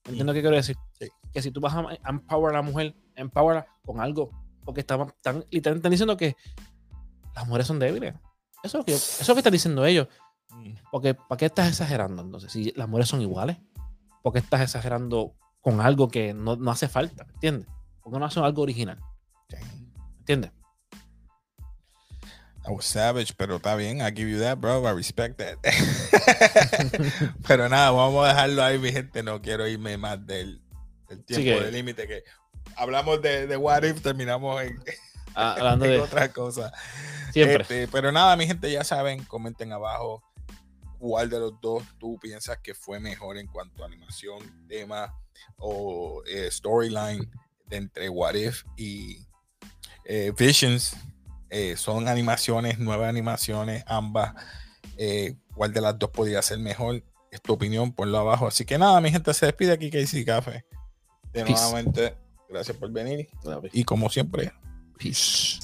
¿Entiendes 0.05 0.33
que 0.33 0.41
quiero 0.41 0.55
decir? 0.55 0.75
Sí. 0.99 1.07
Que 1.31 1.41
si 1.41 1.51
tú 1.51 1.61
vas 1.61 1.75
a 1.75 2.09
empower 2.09 2.51
a 2.53 2.57
la 2.57 2.61
mujer, 2.61 2.95
empower 3.15 3.65
con 3.85 3.99
algo, 3.99 4.31
porque 4.65 4.81
están, 4.81 5.01
están, 5.01 5.45
literalmente 5.51 5.79
están 5.79 5.91
diciendo 5.91 6.17
que 6.17 6.35
las 7.35 7.45
mujeres 7.45 7.67
son 7.67 7.79
débiles. 7.79 8.15
Eso 8.63 8.79
es 8.79 8.81
lo 8.81 8.85
que, 8.85 8.93
eso 8.93 9.21
es 9.21 9.27
lo 9.27 9.35
que 9.35 9.39
están 9.39 9.53
diciendo 9.53 9.85
ellos. 9.85 10.07
Mm. 10.49 10.73
Porque, 10.91 11.13
¿para 11.13 11.37
qué 11.37 11.45
estás 11.45 11.67
exagerando 11.69 12.21
entonces? 12.21 12.51
Si 12.51 12.71
las 12.75 12.87
mujeres 12.87 13.09
son 13.09 13.21
iguales, 13.21 13.57
¿por 14.23 14.33
qué 14.33 14.39
estás 14.39 14.61
exagerando 14.61 15.35
con 15.61 15.81
algo 15.81 16.07
que 16.07 16.33
no, 16.33 16.55
no 16.55 16.71
hace 16.71 16.87
falta? 16.87 17.27
¿Entiendes? 17.33 17.67
¿Por 18.01 18.13
qué 18.13 18.19
no 18.19 18.25
hacen 18.25 18.43
algo 18.43 18.63
original? 18.63 18.99
¿Entiendes? 20.19 20.51
I 22.69 22.71
was 22.71 22.85
savage, 22.85 23.33
pero 23.35 23.55
está 23.57 23.75
bien. 23.75 23.99
I 24.01 24.11
give 24.11 24.29
you 24.29 24.39
that, 24.39 24.59
bro. 24.59 24.85
I 24.85 24.91
respect 24.93 25.39
that. 25.39 25.57
pero 27.47 27.67
nada, 27.67 27.89
vamos 27.91 28.23
a 28.25 28.29
dejarlo 28.29 28.63
ahí, 28.63 28.77
mi 28.77 28.91
gente. 28.91 29.23
No 29.23 29.41
quiero 29.41 29.67
irme 29.67 29.97
más 29.97 30.23
del, 30.25 30.61
del 31.07 31.23
tiempo 31.25 31.43
que- 31.45 31.61
del 31.65 31.73
límite 31.73 32.07
que 32.07 32.23
hablamos 32.75 33.21
de, 33.21 33.47
de 33.47 33.57
What 33.57 33.83
If, 33.83 34.01
terminamos 34.01 34.61
en, 34.61 34.79
Ah, 35.35 35.53
Hablando 35.53 35.85
en 35.85 35.91
de 35.91 35.99
otra 35.99 36.31
cosa. 36.33 36.71
siempre. 37.31 37.61
Este, 37.61 37.87
pero 37.87 38.11
nada, 38.11 38.35
mi 38.35 38.45
gente, 38.47 38.71
ya 38.71 38.83
saben, 38.83 39.23
comenten 39.25 39.71
abajo 39.71 40.23
cuál 40.97 41.29
de 41.29 41.39
los 41.39 41.53
dos 41.61 41.83
tú 41.99 42.17
piensas 42.19 42.57
que 42.59 42.73
fue 42.73 42.99
mejor 42.99 43.37
en 43.37 43.47
cuanto 43.47 43.83
a 43.83 43.85
animación, 43.87 44.39
tema 44.67 45.13
o 45.57 46.23
eh, 46.27 46.49
storyline 46.51 47.29
entre 47.69 48.09
What 48.09 48.33
If 48.35 48.63
y 48.75 49.25
eh, 50.05 50.33
Visions. 50.37 50.95
Eh, 51.49 51.75
son 51.77 52.07
animaciones, 52.07 52.79
nuevas 52.79 53.09
animaciones, 53.09 53.83
ambas. 53.87 54.33
Eh, 54.97 55.35
¿Cuál 55.55 55.73
de 55.73 55.81
las 55.81 55.97
dos 55.97 56.09
podría 56.11 56.41
ser 56.41 56.59
mejor? 56.59 57.03
Es 57.31 57.41
tu 57.41 57.53
opinión, 57.53 57.91
ponlo 57.91 58.17
abajo. 58.19 58.47
Así 58.47 58.65
que 58.65 58.77
nada, 58.77 58.99
mi 59.01 59.11
gente, 59.11 59.33
se 59.33 59.45
despide 59.45 59.73
aquí 59.73 59.89
Casey 59.89 60.25
Café. 60.25 60.65
De 61.33 61.45
Peace. 61.45 61.51
nuevamente, 61.51 62.15
gracias 62.49 62.75
por 62.77 62.91
venir. 62.91 63.27
Y 63.71 63.83
como 63.83 64.09
siempre. 64.09 64.51
Peace. 64.97 65.59